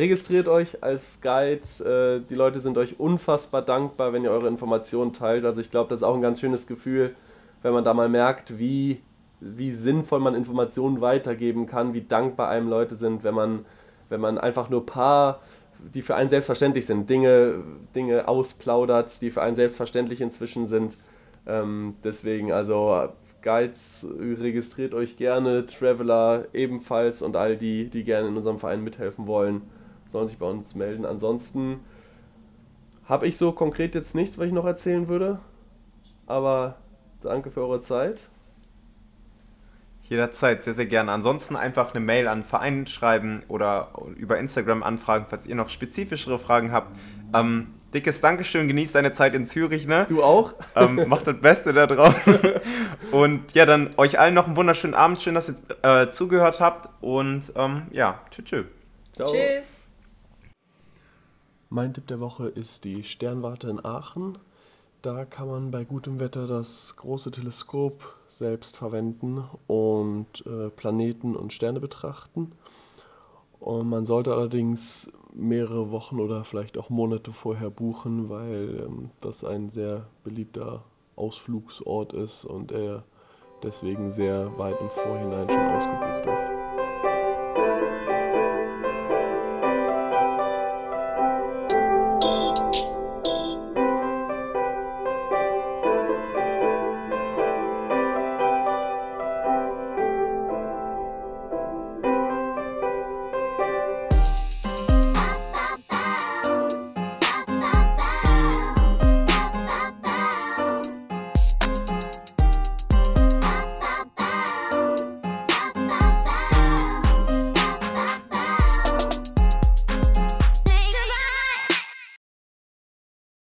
registriert 0.00 0.48
euch 0.48 0.82
als 0.82 1.20
Guide. 1.20 1.60
Äh, 1.84 2.28
die 2.28 2.34
Leute 2.34 2.60
sind 2.60 2.76
euch 2.78 2.98
unfassbar 2.98 3.62
dankbar, 3.62 4.12
wenn 4.12 4.24
ihr 4.24 4.30
eure 4.30 4.48
Informationen 4.48 5.12
teilt. 5.12 5.44
Also 5.44 5.60
ich 5.60 5.70
glaube, 5.70 5.90
das 5.90 6.00
ist 6.00 6.04
auch 6.04 6.14
ein 6.14 6.22
ganz 6.22 6.40
schönes 6.40 6.66
Gefühl, 6.66 7.14
wenn 7.62 7.72
man 7.72 7.84
da 7.84 7.94
mal 7.94 8.08
merkt, 8.08 8.58
wie, 8.58 9.00
wie 9.40 9.72
sinnvoll 9.72 10.20
man 10.20 10.34
Informationen 10.34 11.00
weitergeben 11.00 11.66
kann, 11.66 11.94
wie 11.94 12.02
dankbar 12.02 12.48
einem 12.48 12.68
Leute 12.68 12.96
sind, 12.96 13.22
wenn 13.22 13.34
man, 13.34 13.66
wenn 14.08 14.20
man 14.20 14.38
einfach 14.38 14.70
nur 14.70 14.84
paar 14.84 15.40
die 15.94 16.02
für 16.02 16.14
einen 16.14 16.28
selbstverständlich 16.28 16.86
sind, 16.86 17.08
Dinge, 17.08 17.62
Dinge 17.94 18.28
ausplaudert, 18.28 19.20
die 19.22 19.30
für 19.30 19.42
einen 19.42 19.56
selbstverständlich 19.56 20.20
inzwischen 20.20 20.66
sind. 20.66 20.98
Ähm, 21.46 21.94
deswegen, 22.04 22.52
also 22.52 23.08
Guides, 23.42 24.06
registriert 24.18 24.94
euch 24.94 25.16
gerne, 25.16 25.64
Traveler 25.66 26.46
ebenfalls 26.52 27.22
und 27.22 27.36
all 27.36 27.56
die, 27.56 27.88
die 27.88 28.04
gerne 28.04 28.28
in 28.28 28.36
unserem 28.36 28.58
Verein 28.58 28.84
mithelfen 28.84 29.26
wollen, 29.26 29.62
sollen 30.10 30.28
sich 30.28 30.38
bei 30.38 30.46
uns 30.46 30.74
melden. 30.74 31.04
Ansonsten 31.04 31.80
habe 33.04 33.26
ich 33.26 33.36
so 33.36 33.52
konkret 33.52 33.94
jetzt 33.94 34.14
nichts, 34.14 34.38
was 34.38 34.46
ich 34.46 34.52
noch 34.52 34.66
erzählen 34.66 35.08
würde, 35.08 35.40
aber 36.26 36.76
danke 37.20 37.50
für 37.50 37.60
eure 37.60 37.80
Zeit. 37.80 38.28
Jederzeit, 40.02 40.62
sehr, 40.62 40.74
sehr 40.74 40.86
gerne. 40.86 41.12
Ansonsten 41.12 41.54
einfach 41.54 41.94
eine 41.94 42.04
Mail 42.04 42.26
an 42.26 42.40
den 42.40 42.46
Verein 42.46 42.88
schreiben 42.88 43.44
oder 43.46 43.92
über 44.16 44.38
Instagram 44.38 44.82
anfragen, 44.82 45.26
falls 45.28 45.46
ihr 45.46 45.54
noch 45.54 45.68
spezifischere 45.68 46.40
Fragen 46.40 46.72
habt. 46.72 46.96
Ähm, 47.32 47.68
dickes 47.94 48.20
Dankeschön, 48.20 48.66
genießt 48.66 48.92
deine 48.92 49.12
Zeit 49.12 49.34
in 49.34 49.46
Zürich, 49.46 49.86
ne? 49.86 50.06
Du 50.08 50.24
auch? 50.24 50.54
Ähm, 50.74 51.04
macht 51.06 51.28
das 51.28 51.36
Beste 51.40 51.72
da 51.72 51.86
draußen. 51.86 52.38
Und 53.12 53.54
ja, 53.54 53.66
dann 53.66 53.90
euch 53.98 54.18
allen 54.18 54.34
noch 54.34 54.46
einen 54.46 54.56
wunderschönen 54.56 54.94
Abend. 54.94 55.22
Schön, 55.22 55.36
dass 55.36 55.48
ihr 55.48 55.56
äh, 55.82 56.10
zugehört 56.10 56.60
habt. 56.60 56.88
Und 57.00 57.52
ähm, 57.54 57.82
ja, 57.92 58.20
tschüss. 58.32 58.44
Tschüss. 58.44 59.30
Tschüss. 59.30 59.79
Mein 61.72 61.94
Tipp 61.94 62.08
der 62.08 62.18
Woche 62.18 62.48
ist 62.48 62.82
die 62.82 63.04
Sternwarte 63.04 63.70
in 63.70 63.84
Aachen. 63.84 64.38
Da 65.02 65.24
kann 65.24 65.46
man 65.46 65.70
bei 65.70 65.84
gutem 65.84 66.18
Wetter 66.18 66.48
das 66.48 66.96
große 66.96 67.30
Teleskop 67.30 68.12
selbst 68.28 68.76
verwenden 68.76 69.44
und 69.68 70.44
äh, 70.46 70.68
Planeten 70.70 71.36
und 71.36 71.52
Sterne 71.52 71.78
betrachten. 71.78 72.50
Und 73.60 73.88
man 73.88 74.04
sollte 74.04 74.34
allerdings 74.34 75.12
mehrere 75.32 75.92
Wochen 75.92 76.18
oder 76.18 76.42
vielleicht 76.42 76.76
auch 76.76 76.90
Monate 76.90 77.32
vorher 77.32 77.70
buchen, 77.70 78.28
weil 78.28 78.86
ähm, 78.88 79.10
das 79.20 79.44
ein 79.44 79.70
sehr 79.70 80.08
beliebter 80.24 80.82
Ausflugsort 81.14 82.12
ist 82.14 82.44
und 82.44 82.72
er 82.72 83.04
deswegen 83.62 84.10
sehr 84.10 84.58
weit 84.58 84.80
im 84.80 84.90
Vorhinein 84.90 85.48
schon 85.48 85.66
ausgebucht 85.68 86.26
ist. 86.34 86.59